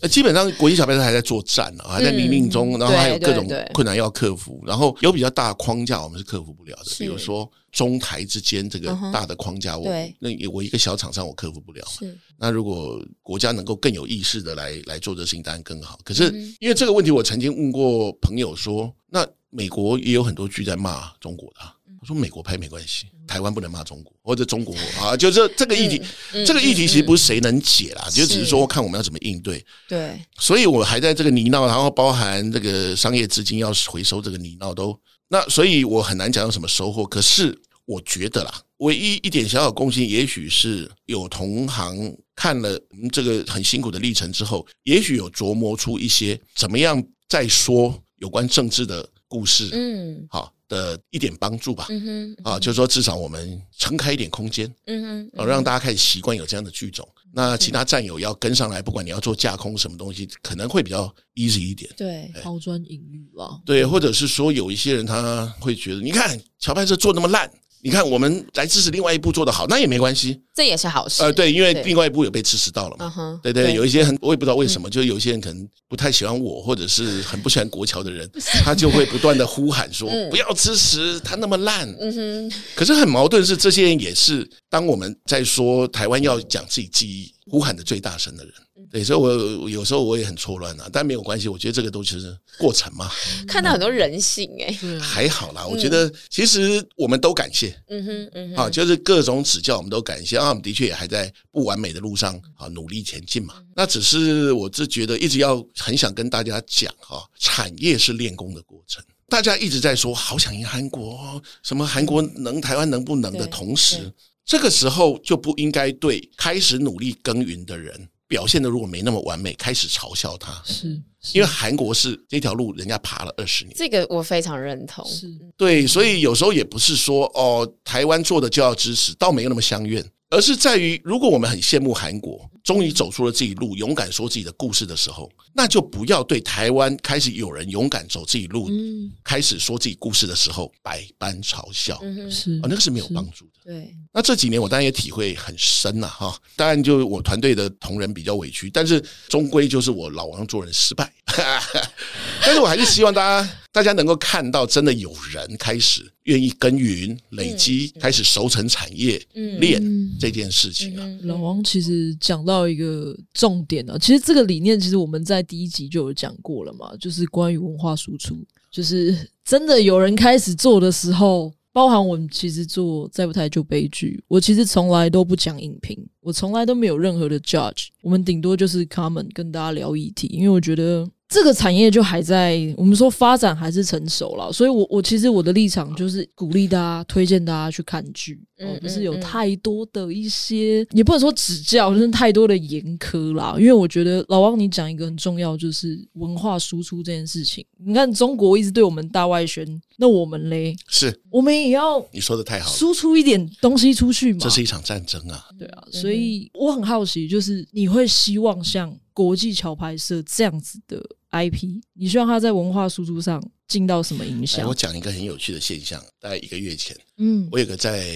[0.00, 9.90] 呃，基本上国际桥牌社还在作战啊，还在泥泞中，然后还有各种困难要克服，然后有比较大的框架我们是克服不了的，比如说中台之间这个大的框架，我
[10.20, 11.84] 那我一个小厂商我克服不了。
[11.88, 15.98] 是，那如果国家能够更有意识的来来做这事情，当然更好。
[16.04, 21.60] 可是因为这个问题，我曾经问过朋友说，那美国也有很多剧在骂中国的。
[22.00, 26.00] 我说美国拍没关系，台湾不能骂中国或者中国啊，就这这个议题，
[26.46, 29.64] 这个议题其实不是谁能解啦，就只是说看我们要怎么应对。
[29.88, 34.96] 对，所以我还在这个泥淖，然后包含这个商业资金要回收这个泥淖都
[35.28, 37.04] 那，所以我很难讲有什么收获。
[37.04, 42.80] 可是我觉得啦，唯一一点小小贡献，也许是有同行看了
[43.10, 49.68] 这个很辛苦的历程之后，也许有琢磨出一些怎么样再说有关政治的故事。
[49.72, 50.54] 嗯，好。
[50.68, 57.08] 的一点帮助吧，嗯哼，啊，就是说至少我们撑开一点空间，嗯哼，让大家开始习惯有这样的剧种。
[57.32, 61.90] 那其他战友要跟上来，不管你要做架空什么东西，可能会比较 easy 一点。
[61.96, 63.60] 对，抛砖引玉了。
[63.64, 67.50] 对，或者是说有一些人他会觉得，你看乔派社做那么烂。
[67.80, 71.22] 你看，我们来支持另外一部做的好，那也没关系，这也是好事。
[71.22, 73.40] 呃，对，因为另外一部有被支持到了嘛。
[73.40, 78.28] 对对，有一些很，我也不知道为什么，就有一些人可能不太喜欢我，或者是很不喜欢国桥的人，
[78.64, 81.88] 他就会不断的呼喊说不要支持他那么烂。
[82.00, 82.52] 嗯哼。
[82.74, 88.52] 可是很矛盾是，这些人也是当我们在说台湾要讲自己记忆，呼喊的最大声的人。
[88.90, 93.10] 对，所以我有时候我也很错乱啊，但没有关系，我觉得这个都其实过程嘛。
[93.46, 100.38] 看到很多人性哎、欸，还好啦，我觉得其实我们都感谢，嗯哼，嗯哼，啊，就是各种指教我们都感谢。
[100.38, 103.54] 啊，我们的确也还在不完美的路上啊努力前进嘛。
[103.74, 109.04] 那只是我是觉得一直要很想跟大家讲哈，产业是练功的过程。
[109.28, 114.12] 大家一直在说好想赢韩国，什么韩国能，台湾能不能的同时，
[114.44, 118.08] 这个时候就不应该对开始努力耕耘的人。
[118.26, 125.02] 表现的如果没那么完美，开始嘲笑他，是，是因为韩国是这条路人家爬了二十年，这个我非常认同。
[125.08, 125.26] 是
[125.56, 142.56] 对，所以有时候也不是说哦，台湾做的就要支持，倒没有那么相怨，而是在于如果我们很羡慕韩国，终于走出了自己路，勇敢说自己的故事的时候，那就不要对台湾开始有人勇敢走自己路，嗯，开始说自己故事的时候百般嘲笑，嗯，是。
[142.58, 143.52] 啊，那个是没有帮助的。
[143.64, 151.10] 对，那这几年我当然也体会很深呐，哈，当然就我团队的同仁比较委屈，但是终归就是我老王做人失败，
[152.44, 159.20] 但是我还是希望大家大家能够看到，真的有人开始愿意耕耘、累积，开始熟成产业、
[159.58, 159.82] 练
[160.18, 161.06] 这件事情啊。
[161.22, 168.36] 老王其实讲到一个重点啊，其实这个理念其实我们在第一集就有讲过了嘛，就是关于文化输出，
[168.70, 171.52] 就是真的有人开始做的时候。
[171.70, 181.08] 包含我们其实做再不台就悲剧，我其实从来都不讲影评，我从来都没有任何的 judge，我们顶多就是 comment 跟大家聊议题，因为我觉得。
[181.28, 193.54] 这个产业就还在，我们说发展还是成熟了，所以我我其实我的立场就是鼓励大家、推荐大家去看剧，嗯，不是有太多的一些，也不能说指教，就是太多的严苛啦。
[193.58, 197.62] 因为我觉得老王你讲一个很重要，就是文化输出这件事情。
[197.84, 199.66] 你看中国一直对我们大外宣，
[199.98, 204.38] 那我们嘞，是我们也要你说的太好，输出一点东西出去嘛。
[204.40, 210.98] 这是一场战争啊，对啊，所以我很好奇，就是你会希望像国际桥牌社这样子的。
[211.30, 214.66] IP，你希望他在文化输出上进到什么影响？
[214.66, 218.06] 我讲一个很有趣的现象，大概一个月前，嗯，我有个在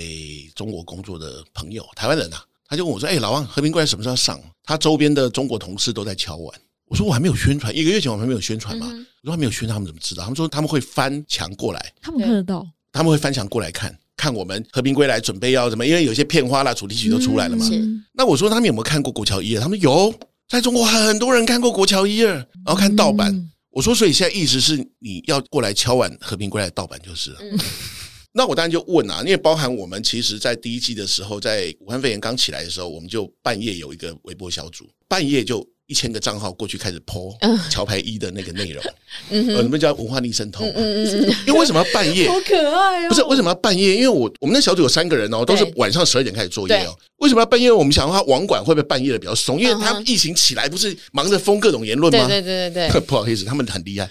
[0.54, 6.60] 中国工作的朋友，台湾人呐、啊，他就问我说：“哎、欸，老王，和平归来什么时候上？”他周边的中国同事都在敲碗。
[6.86, 8.86] 我说：“我还没有宣传，一个月前我还没有宣传嘛。
[8.90, 17.68] 嗯”我说：“还没有宣传，他们怎么知道？”他们说：“他们会翻墙过来，他们看得到，他们会翻墙过来看看我们和平归来准备要怎么，因为有些片花啦、主题曲都出来了嘛。
[17.72, 20.14] 嗯”那我说：“他们有没有看过国桥一夜？”他们有，
[20.52, 23.34] 在中国很多人看过国桥一二，然后看盗版。
[23.34, 27.38] 嗯我说，所以现在意思是你要过来敲碗和平归来盗版就是了。
[27.40, 27.58] 嗯、
[28.34, 35.66] 那我当然就问啊，因为包含我们其实，在第一季的时候，在武汉肺炎刚起来的时候，我们就半夜有一个微博小组，半夜就。
[35.92, 37.36] 一千个账号过去开始 po
[37.68, 38.82] 桥牌一的那个内容，
[39.28, 42.26] 嗯，你们叫文化逆渗透，嗯嗯嗯，因为为什么要半夜？
[42.26, 43.08] 好可爱哦！
[43.10, 43.94] 不是为什么要半夜？
[43.94, 46.96] 因为我我们那小组有三个人哦，都是晚上十二点开始作业哦。
[47.18, 47.70] 为什么要半夜？
[47.70, 49.60] 我们想的话，网管会不会半夜的比较怂？
[49.60, 52.26] 因为他疫情起来不是忙着封各种言论吗？
[52.26, 54.08] 对对对对， 不好意思，他们很厉害。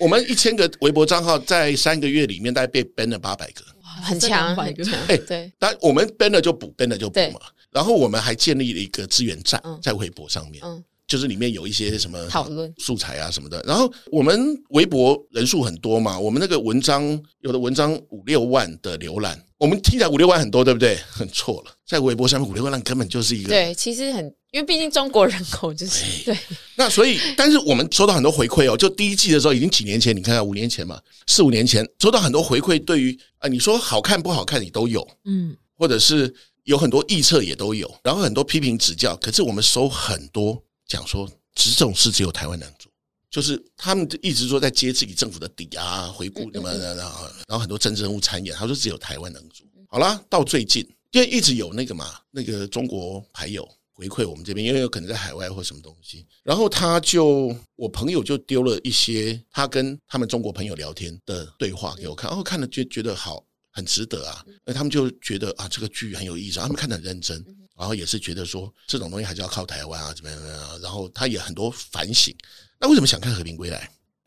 [0.00, 3.62] 我们一千个微博账号在三个月里面大概被 ban 了八百个，
[4.02, 4.94] 很强，很强。
[5.06, 7.38] 哎，对，但我们 ban 了就补，ban 了就补嘛。
[7.70, 10.62] 然后我们还建立了一个资源站在微博上面，
[11.08, 13.60] 就是里面有一些什么讨论素材啊什么的。
[13.66, 20.96] 然后我们微博人数很多嘛，我们那个文章有的文章五六万的浏览，我们听起来五六万很多，对不对？
[21.08, 24.32] 很错了，在微博上面五六万根本就是一个对，其实很。
[24.50, 26.34] 因为毕竟中国人口就是对，
[26.76, 28.74] 那所以，但是我们收到很多回馈哦。
[28.74, 36.34] 就第一季的时候，已经几年前，你看看五年前嘛，四五年前收到很多回馈，对于啊，你说好看不好看，你都有，嗯，或者是
[36.64, 39.14] 有很多臆测也都有，然后很多批评指教。
[39.16, 42.90] 可是我们收很多讲说，这种事只有台湾能做，
[43.30, 49.64] 就是他们一直说在揭自己政府的底啊，回顾什么的，然后然后很多政治人物参演，他说只有台湾能做。
[49.88, 50.82] 好啦，到最近
[51.12, 53.68] 因为一直有那个嘛，那个中国牌友。
[53.98, 67.44] 回馈我们这边，因为有可能在海外或什么东西，然后他就我朋友就丢了一些他跟他们中国朋友聊天的对话给我看，然后看了就觉得好很值得啊，那他们就觉得啊这个剧很有意思，他们看得很认真，
[67.78, 72.34] 然后也是觉得说这种东西还是要靠台湾啊怎么样怎么样，然后他也很多反省。
[72.80, 73.78] 那为什么想看《和平归来》？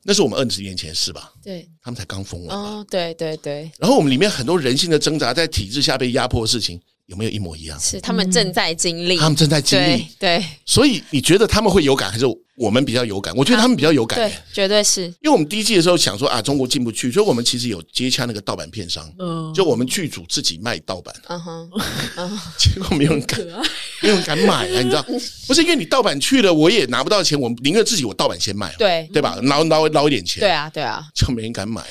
[0.04, 1.32] 那是我们二十年前的事吧？
[1.44, 3.72] 对，他们才刚封完哦，对对对。
[3.78, 6.82] 然后我们里面很多人性的挣扎，在体制下被压迫的事情。
[7.12, 7.78] 有没有一模一样？
[7.78, 10.44] 是他们正在经历，他们正在经历，对。
[10.66, 13.36] 所以你觉得他们会有感，还是我们比较有感？
[13.36, 15.04] 我觉得他们比较有感，对，绝对是。
[15.22, 21.70] 因为我们第一季的时候想说啊，中国进不去，所以我们其实有接洽那个盗版片商，嗯，就我们剧组自己卖盗版，嗯哼，
[22.58, 23.42] 结果没有人敢，
[24.02, 25.04] 没有人敢买啊，你知道？
[25.48, 29.38] 不是因为你盗版去了，我也拿不到钱，我宁愿自己我盗版先卖，对，对吧？
[29.44, 31.84] 捞捞捞一点钱，对啊，对啊，就没人敢买。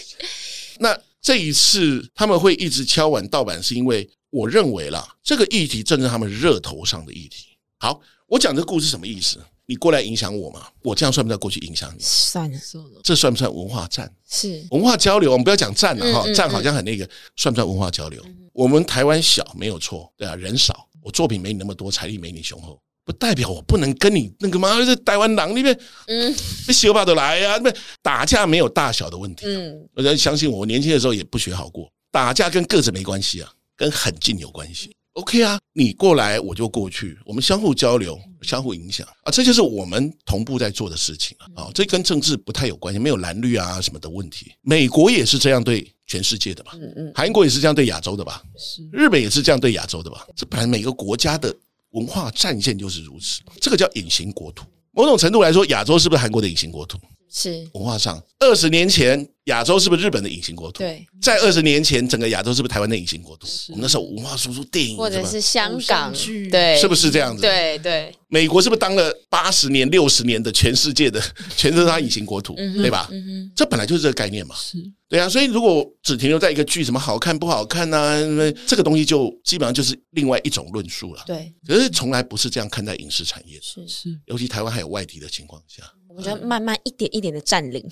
[0.80, 4.08] 那这一次他们会一直敲碗盗版，是因为。
[4.30, 7.56] 我认为啦，这个议题正是他们热头上的议题。
[7.78, 9.38] 好，我讲这个故事什么意思？
[9.68, 10.68] 你过来影响我嘛？
[10.82, 11.98] 我这样算不算过去影响你？
[12.00, 14.12] 算了算了，这算不算文化战？
[14.28, 15.32] 是文化交流。
[15.32, 18.22] 我们不要讲战了哈，战好像很那个，算不算文化交流？
[18.52, 26.34] 我们台湾小没有错，对啊，人少，我作品没你那么多，财力没你雄厚，不代表我不能跟你那个嘛，这台湾狼那边，嗯，
[26.68, 27.72] 那修吧都来呀，那
[28.02, 29.46] 打架没有大小的问题。
[29.46, 33.52] 嗯，我相信我，我年轻的时候也不学好过，打架跟个子没关系啊。
[33.76, 41.70] 跟很近有关系，OK 啊，你过来我就过去，我们相互交流、相互影响啊，这就是我们同步在做的事情啊。
[41.74, 44.52] 这跟政治不太有关系，没有蓝绿啊什么的问题。
[44.62, 46.72] 美国也是这样对全世界的吧？
[46.74, 48.42] 嗯嗯，韩国也是这样对亚洲的吧？
[48.58, 50.26] 是，日本也是这样对亚洲的吧？
[50.34, 51.54] 这本来每个国家的
[51.90, 54.64] 文化战线就是如此，这个叫隐形国土。
[54.92, 56.98] 某种程度来说，亚洲是不是韩国的隐形国土？
[57.30, 60.78] 是文化上，二十年前亚洲是不是日本的隐形国土？
[60.78, 63.46] 对，在二十年前，整个亚洲是不是台湾的隐形国土？
[63.68, 67.42] 我们那时候文化输出电影，或者是香港剧，对，是不是这样子？
[67.42, 68.14] 对对。
[68.28, 71.22] 美国是不是当了八十年、六十年的全世界的，
[71.56, 73.08] 全都是他隐形国土，对吧？
[73.54, 74.54] 这本来就是这个概念嘛。
[74.56, 75.28] 是，对啊。
[75.28, 78.52] 所以如果只停留在一个剧，什么好看不好看呢？
[78.66, 81.22] 这个东西就基本上就是另外一种论述了。
[81.24, 83.62] 对，可是从来不是这样看待影视产业的。
[83.62, 85.84] 是是，尤其台湾还有外敌的情况下。
[86.16, 87.84] 我觉得慢慢一点一点的占领，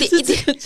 [0.00, 0.58] 一 点一点，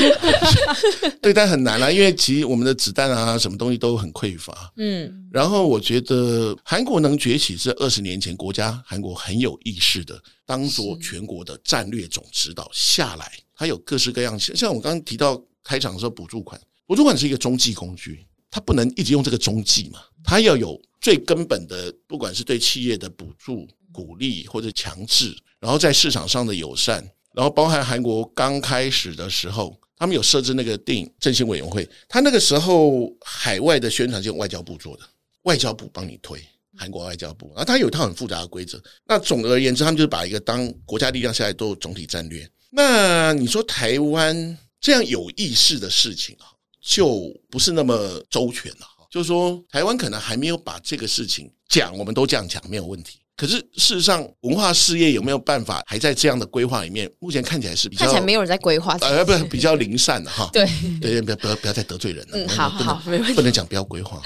[1.20, 4.72] 对，但很难啦，因为其实我们的子弹啊，什么东西都很匮乏。
[4.78, 23.68] 嗯，然后我觉得韩国能崛起是二十年前国家韩国很有意识的，当做全国的战略总指导下来，它有各式各样，像我刚刚提到开场的时候，补助款，补助款是一个中继工具，它不能一直用这个中继嘛，它要有最根本的，不管是对企业的补助。
[23.94, 25.32] 鼓励或者强制，
[25.64, 27.02] 然后在市场上的友善，
[27.32, 35.02] 然后包含韩国刚开始的时候，他们有设置那个电影振兴委员会，他那个时候海外的宣传是用外交部做的，
[35.44, 36.38] 外交部帮你推
[36.76, 38.78] 韩国外交部，然后他有一套很复杂的规则。
[39.06, 42.46] 那总而言之，他们就是把一个当国家力量下来做总体战略。
[42.68, 46.52] 那你说台湾这样有意识的事情啊，
[46.82, 48.86] 就不是那么周全了。
[49.10, 53.20] 就是说，台湾可能还没有把这个事情讲，我们都这样讲没有问题。
[53.36, 57.10] 可是事实上，文化事业有没有办法还在这样的规划里面？
[57.18, 60.48] 目前看起来是比较，看起来没有人在规划，呃，不是比较零散的哈。
[60.52, 60.64] 对
[61.00, 62.38] 对，不要不要不要再得罪人了。
[62.38, 63.34] 嗯，好好，没问题。
[63.34, 64.22] 不能讲不要规划，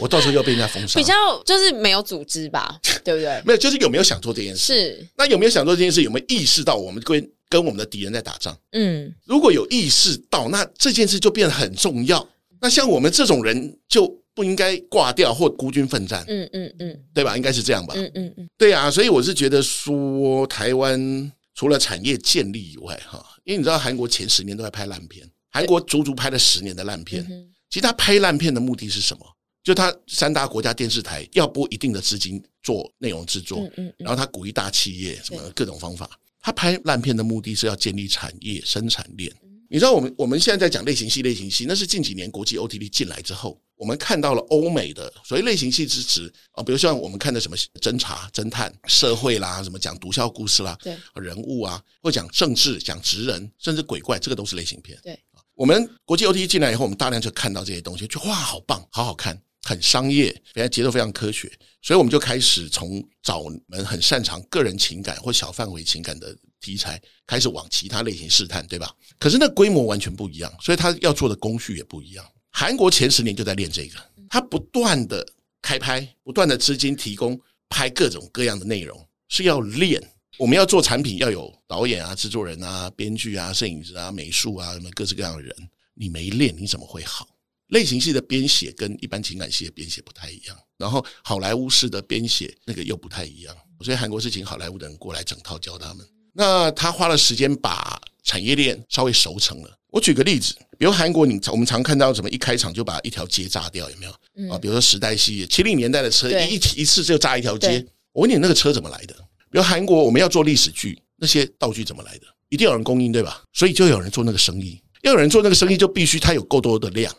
[0.00, 0.98] 我到时候要被人家封杀。
[1.00, 1.12] 比较
[1.44, 3.42] 就是没有组织吧， 对不对？
[3.44, 4.74] 没有，就是有没有想做这件事？
[4.74, 5.08] 是。
[5.16, 6.02] 那有没有想做这件事？
[6.02, 8.56] 有没有意识到我们跟跟我们的敌人在打仗？
[8.72, 12.24] 嗯，如果有意识到，那这件事就变得很重要。
[12.60, 16.24] 那像我们这种人就不应该挂掉或孤军奋战。
[16.28, 17.36] 嗯嗯嗯，对吧？
[17.36, 17.94] 应该是这样吧。
[17.96, 27.24] 嗯嗯嗯，对啊，所以我是觉得说，台湾除了产业建立以外，哈，因为你知道韩国前十年都在拍烂片，韩国足足拍了十年的烂片。
[27.68, 29.26] 其实他拍烂片的目的是什么？
[29.62, 36.10] 就他三大国家电视台要拨一定的资金做内容制作，嗯然后他鼓励大企业什么各种方法。
[36.40, 39.32] 他拍烂片的目的是要建立产业生产链。
[39.70, 54.96] 你知道我们我们现在在讲类型戏，类型戏那是近几年国际 OTT 进来之后，我们看到了欧美的所谓类型戏之指啊，比如像我们看的什么侦查、侦探、社会啦，什么讲毒枭故事啦，对人物啊，或讲政治、讲职人，甚至鬼怪，这个都是类型片。
[55.02, 55.18] 对，
[55.56, 61.50] 我们国际 OTT 进来以后，我们大量就看到这些东西，就哇，好棒，好好看，很商业，非常节奏非常科学，
[61.82, 66.36] 所以我们就开始从找我们很擅长个人情感或小范围情感的。
[66.62, 68.88] 题材开始往其他类型试探，对吧？
[69.18, 72.24] 可是那规模完全不一样，所以他要做的工序也不一样。
[72.52, 73.98] 韩国前十年就在练这个，
[74.28, 75.26] 他不断的
[75.60, 80.00] 开拍，不断的资金提供拍各种各样的内容，是要练。
[80.38, 85.54] 我们要做产品，要有导演啊、制作人啊、编剧啊、摄影师啊、美术啊，什么各式各样的人。
[85.94, 87.28] 你没练，你怎么会好？
[87.68, 96.06] 类型戏的编写跟一般情感戏的编写不太一样，然后好莱坞式的编写那个又不太一样，所以韩国是请好莱坞的人过来整套教他们。
[96.32, 99.78] 那他花了时间把产业链稍微熟成了。
[99.92, 104.52] 我举个例子，比如韩国，你我们常看到什么一开场就把一条街炸掉，有没有？
[104.52, 107.84] 啊，比如说时代戏，七零年代的车一一次就炸一条街。
[108.12, 109.14] 我问你，那个车怎么来的？
[109.50, 112.22] 比如韩国，我们要做历史剧，那些道具怎么来的？
[112.48, 113.42] 一定有人供应，对吧？
[113.52, 114.80] 所以就有人做那个生意。
[115.02, 117.14] 要有人做那个生意，就必须他有够多的量。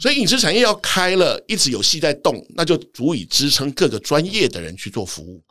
[0.00, 5.42] 所以影视产业要开了，一直有戏在动，那就足以支撑各个专业的人去做服务，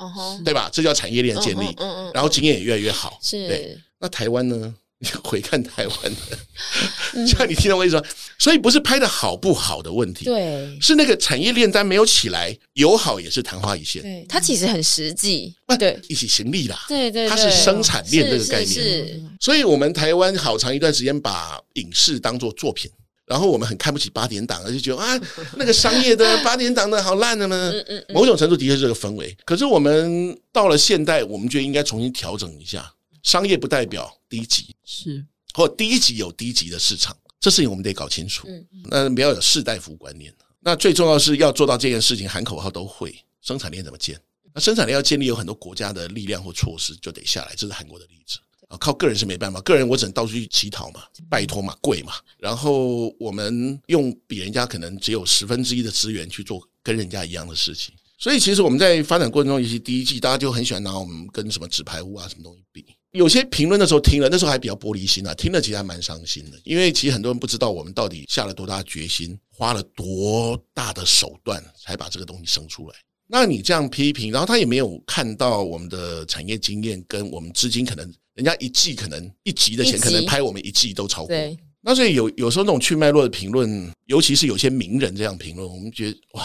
[0.44, 0.70] 对吧？
[0.74, 1.76] 这叫产业链建立。
[2.16, 3.20] 然后经验也越来越好。
[3.22, 3.48] 是。
[3.48, 3.78] 对。
[4.00, 4.74] 那台湾呢？
[5.04, 5.98] 你 回看台湾
[6.30, 8.06] 的，像你听到我意思说，
[8.40, 14.02] 所以不是拍的好不好的问题，对，是那个产业链单没有起来，友好也是昙花一现。
[14.02, 16.86] 对，它其实很实际，对，一起行力啦。
[16.88, 18.70] 对对，它是生产链这个概念。
[18.70, 22.90] 是，所以我们台湾好长一段时间把影视当做作品，
[23.26, 25.20] 然后我们很看不起八点档，而且觉得啊，
[25.58, 27.74] 那个商业的 八点档的好烂的呢。
[28.14, 29.36] 某种程度的确是这个氛围。
[29.44, 32.90] 可是我们到了现代，我们觉得应该重新调整一下。
[33.24, 38.48] 商业不代表低级，是或低级有低级的市场，这事情我们得搞清楚。
[38.48, 40.34] 嗯，那不要有士大夫观念。
[40.60, 43.14] 那最重要是要做到这件事情，喊口号都会。
[43.42, 44.18] 生产链怎么建？
[44.54, 47.54] 那生产链要建立，有很多国家的力量或措施就得下来。
[47.58, 52.14] 这是韩国的例子啊，靠个人是没办法，个人我只能到处去乞讨嘛，拜托嘛，跪嘛。
[52.38, 57.94] 然后我们用比人家可能只有十分之一的资源去做跟人家一样的事情。
[58.18, 62.86] 所以其实我们在发展过程中，尤其第一季，大家就很喜欢拿我们跟什么纸牌屋啊什么东西比。
[63.14, 72.96] 有些评论的时候听了，那时候还比较玻璃心啊，听了其实还蛮伤心的，因为其实很多人不知道我们到底下了多大决心，花了多大的手段才把这个东西生出来。
[73.28, 81.36] 那你这样批评，然后他也没有看到我们的产业经验跟我们资金，可能人家一季可能一集的钱，可能拍我们一季都超过。
[81.82, 86.44] 那所以有有时候那种去脉络的评论，尤其是有些名人这样评论，我们觉得哇。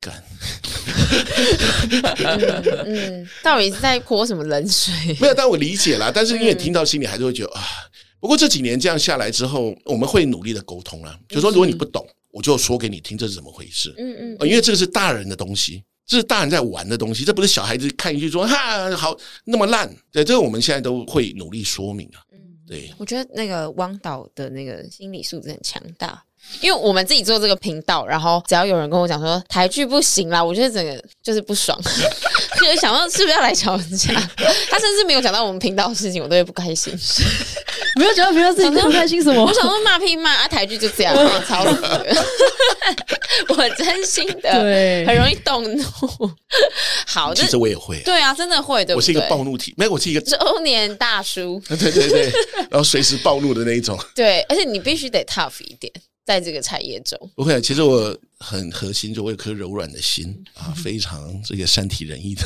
[0.00, 0.24] 干，
[2.86, 4.94] 嗯，到底是在泼什么冷水？
[5.20, 6.10] 没有，但我理解啦。
[6.14, 7.62] 但是因为听到心里还是会觉得啊。
[8.18, 11.18] 不过这几年这样下来之后，我们会努力的沟通啦。
[11.28, 13.94] 就说如果你不懂，我就说给你听，这是怎么回事？
[13.98, 19.94] 嗯嗯，因为这个是大人的东西，这是大人在玩的东西，这不是小孩子看一句说哈好那么烂。
[20.10, 22.24] 对，这个我们现在都会努力说明啊。
[22.32, 26.24] 嗯，对，我觉得那个汪导的那个心理素质很强大。
[26.60, 34.14] 因为我们自己做这个频道，然后只要有人跟我讲说台剧不行啦，我觉得整个就是不爽， 就是想到是不是要来吵架？
[34.70, 36.92] 他甚至没有讲到我们频道的事情，我都会不开心。
[37.96, 39.44] 没有讲到频道事情，不开心什么？
[39.44, 41.14] 我想说骂屁骂啊，台剧就这样，
[41.46, 42.04] 吵死了。
[43.48, 45.84] 我真心的，对，很容易动怒。
[47.06, 48.94] 好，其实我也会，对啊，真的会的。
[48.94, 51.62] 我是一个暴怒体，没有，我是一个中年大叔。
[51.68, 52.32] 对对对，
[52.70, 53.98] 然后随时暴怒的那一种。
[54.14, 55.92] 对，而且你必须得 tough 一点。
[56.30, 57.60] 在这个产业中，OK，。
[57.60, 62.42] 其实我很核心，就我有颗柔软的心啊，非常这个善体人意的。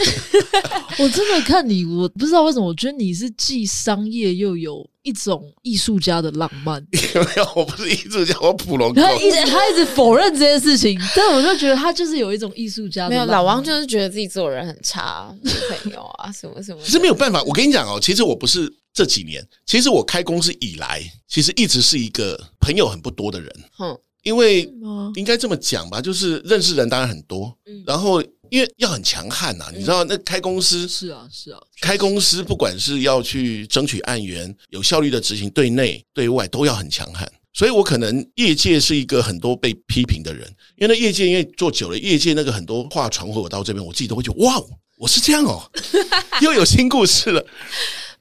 [0.98, 6.82] 我真的看你，我不知道为什么，我觉得你是既商业又有一种艺术家的浪漫。
[6.90, 8.94] 没有，我不是艺术家，我普龙。
[8.94, 13.10] 他一直他一直否认这件事情，但我就觉得他就是有一种艺术家的。
[13.10, 15.50] 没有，老王就是觉得自己做人很差，没
[15.82, 16.80] 朋友啊，什么什么。
[16.82, 18.72] 其实没有办法，我跟你讲哦，其实我不是。
[18.94, 23.52] 这几年，其实我开公司以来，其实一直是一个朋友很不多的人。
[23.80, 24.72] 嗯，因为
[25.16, 37.30] 应该这么讲吧，就是认识人当然很多，嗯，然后因为要很强悍呐，你知道，那开公司是啊是啊，开公司不管是要去争取案源，有效率的执行，对内对外都要很强悍。
[37.52, 44.60] 所以我可能业界是一个很多被批评的人，因为那业界因为做久了，业界那个很多话传回我到这边，我自己都会觉得哇，
[44.98, 45.62] 我是这样哦，
[46.42, 47.44] 又有新故事了。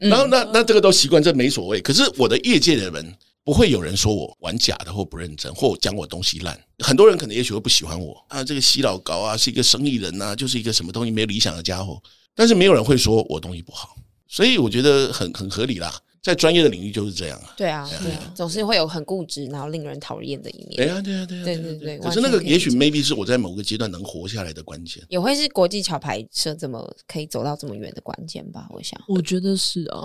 [0.09, 1.81] 然后那那这个都习惯，这没所谓。
[1.81, 6.59] 可是我的业界的人不会有人说我玩假的或不认真，或讲我东西烂。
[6.79, 12.01] 很多人可能也许会不喜欢我啊，这个洗老高啊，是一个生意人呐，就是一个什么东西没有理想的家伙。
[12.35, 13.95] 但是没有人会说我东西不好，
[14.27, 15.93] 所以我觉得很很合理啦。
[16.23, 20.77] 在专业的领域就是这样啊，对啊，对啊，总是会有很固执，然后令人讨厌的一面。
[20.77, 21.99] 对啊，对啊，对啊，对对对。
[21.99, 28.67] 可是那个也许 maybe 是我在某个阶段能活下来的关键，也会是国际桥牌社怎么可以走到这么远的关键吧？
[28.69, 29.99] 我想，我觉得是啊，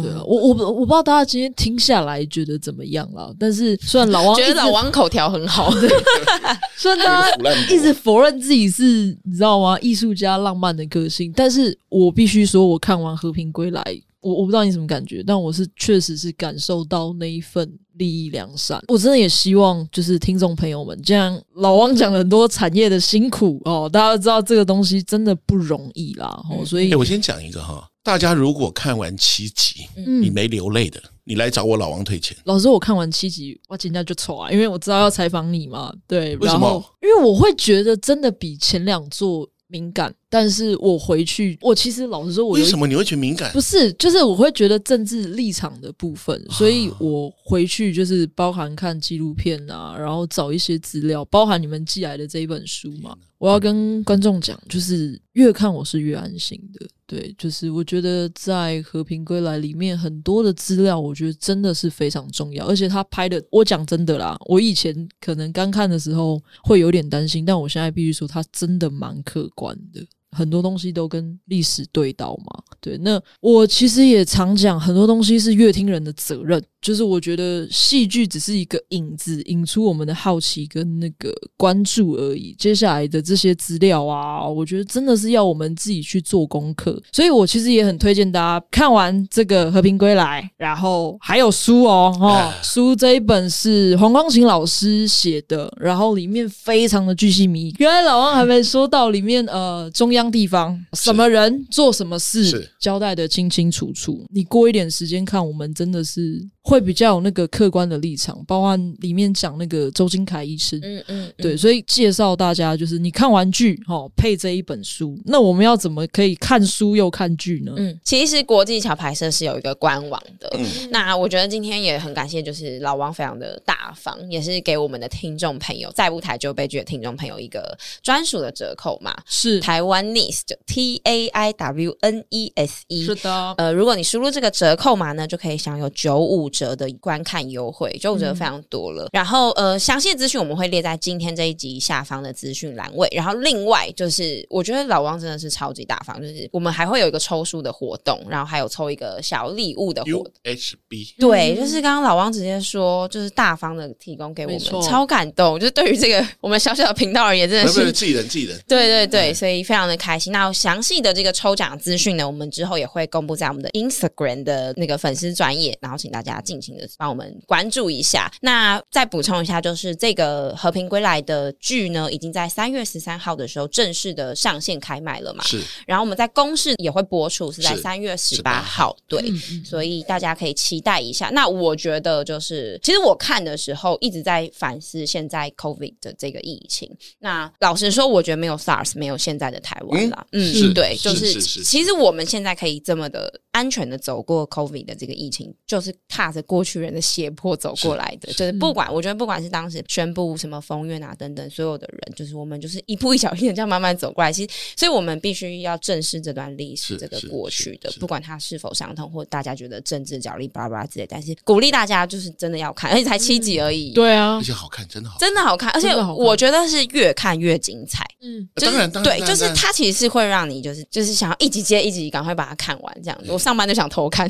[0.00, 5.90] 对啊，我我我不知道大家今天听下来觉得怎么样了，但是虽然老王 觉得老王口条很好， 对，
[6.78, 8.84] 虽然大家一直否认自己是
[9.24, 9.76] 你知道吗？
[9.80, 13.82] 艺术家浪漫的个性，但是我必须说，我看完《和平归来》。
[14.24, 18.82] 我我不知道你什么感觉，但我是确实是感受到那一份利益良善。
[18.88, 26.42] 我真的也希望，就是听众朋友们，这样老王讲了很多产业的辛苦哦，大家都知道这个东西真的不容易啦。
[26.50, 32.34] 哦，所以，欸，我先讲一个哈，大家如果看完七集，你没流泪的，你来找我老王退钱。
[32.44, 35.92] 老师，我看完七集，我今天就丑啊，因为我知道要采访你嘛。
[36.06, 36.82] 对，为什么？
[37.02, 40.14] 因为我会觉得真的比前两座敏感。
[40.34, 43.52] 但是我回去，我其实老实说，我为什么你会觉得敏感？
[43.52, 53.16] 不是，就是我会觉得政治立场的部分，所以我回去就是包含看纪录片啊，然后找一些资料，包含你们寄来的这一本书嘛。
[53.38, 56.84] 我要跟观众讲，就是越看我是越安心的。
[57.06, 70.04] 对，就是我觉得在《和平归来》里面很多的资料，我觉得真的是非常重要，而且他拍的，我讲真的啦，我以前可能刚看的时候会有点担心，但我现在必须说，他真的蛮客观的。
[70.34, 72.98] 很多东西都跟历史对到嘛，对。
[72.98, 76.62] 那我其实也常讲，很多东西是乐听人的责任。
[76.84, 82.54] 就是我觉得戏剧只是一个引子，引出我们的好奇跟那个关注而已。
[82.58, 87.02] 接下来的这些资料啊，我觉得真的是要我们自己去做功课。
[87.10, 97.74] 所以我其实也很推荐大家看完这个《和平归来》，然后还有书哦，哦，书这一本是黄光行老师写的，然后里面非常的巨细迷。
[97.78, 104.22] 原来老王还没说到里面，呃，中央地方什么人做什么事，交代得清清楚楚。
[104.30, 106.46] 你过一点时间看，我们真的是。
[106.66, 111.32] 会比较有那个客观的立场，包括里面讲那个周金凯医师，嗯嗯，嗯。
[111.36, 117.74] 对，所以介绍大家就是你看完剧哦，配这一本书，那我们要怎么可以看书又看剧呢？
[117.76, 129.60] 嗯，其实国际桥牌社是有一个官网的，嗯，那我觉得今天也很感谢，就是老王非常的大方，也是给我们的听众朋友，在舞台就悲剧的听众朋友一个专属的折扣嘛，是。
[129.60, 139.04] 台湾 Nice 就 T A I W N E S E，是的，呃，如果你输入这个折扣码呢，就可以享有九五折的观看优惠，九五折非常多了。
[139.06, 143.08] 嗯、然后呃，详细的资讯我们会列在今天这一集下方的资讯栏位。
[143.12, 150.32] 然后另外就是，我觉得老王真的是超级大方，就是我们还会有一个抽书的活动，然后还有抽一个小礼物的活动。
[150.44, 155.58] UHB 对，就是刚刚老王直接说，就是大方的提供给我们，超感动。
[155.58, 158.56] 就是对于这个我们小小的频道而言，真的是自己人自己人。
[158.68, 160.32] 对对对，所以非常的开心。
[160.32, 166.84] 那详细的这个抽奖资讯呢，我们之后也会公布在我们的 Instagram 的那个粉丝专业，然后请大家尽情的。
[166.98, 168.30] 帮我们关注一下。
[168.42, 175.42] 那再补充一下，就是这个《和平归来》的剧呢，已经在三月十三号的时候正式的上线开卖了嘛？
[175.44, 175.62] 是。
[175.86, 178.94] 然后我们在公视也会播出，是在三月十八号。
[179.08, 181.30] 对，嗯、所以大家可以期待一下。
[181.30, 186.94] 那我觉得，就是其实我看的时候一直在反思现在 COVID 的这个疫情。
[187.18, 190.26] 那老实说，我觉得没有 SARS，没有现在的台湾了。
[190.32, 204.32] 嗯，是对，就是其实我们现在可以这么的安全的走过 COVID 的这个疫情，就是踏着过去人的胁迫走过来的，是就是不管，我觉得不管是当时宣布什么封院啊等等，所有的人，就是我们就是一步一脚印这样慢慢走过来。
[204.32, 213.92] 其实，所以我们必须要正视这段历史，这个过去的，不管它是否伤痛，或大家觉得政治角力巴拉巴拉之类，但是鼓励大家就是真的要看，而且才七集而已。
[213.92, 218.04] 对啊，而且好看，真的好，真的好看，而且我觉得是越看越精彩。
[218.20, 223.30] 嗯，当然，对，就是它其实是会让你就是就是想要一集接一集，赶快把它看完这样子。
[223.30, 224.28] 我上班就想偷看。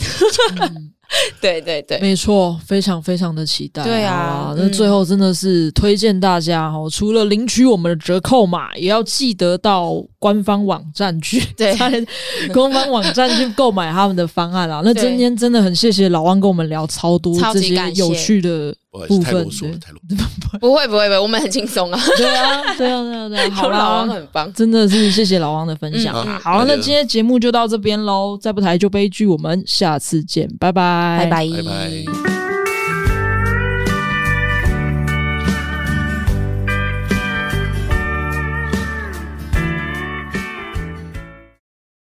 [1.40, 3.84] 对对对，没错，非常非常的期待。
[3.84, 9.94] 对啊，那最后真的是推荐大家哦，除了领取我们的折扣码，也要记得到
[10.24, 11.76] 官方网站去， 对，
[12.50, 14.80] 官方网站去购买他们的方案啊。
[14.82, 19.46] 那今天真的很谢谢老汪跟我们聊超多这些有趣的部分，
[20.58, 22.00] 不会不会不会，我们很轻松啊。
[22.16, 26.14] 对啊对啊对啊对啊， 好，老王很棒，真的是谢谢老王的分享。
[26.40, 31.18] 好，那今天节目就到这边喽，再不抬就悲剧，我们下次见，拜拜。
[31.18, 31.46] 拜拜。
[31.46, 32.33] 拜拜。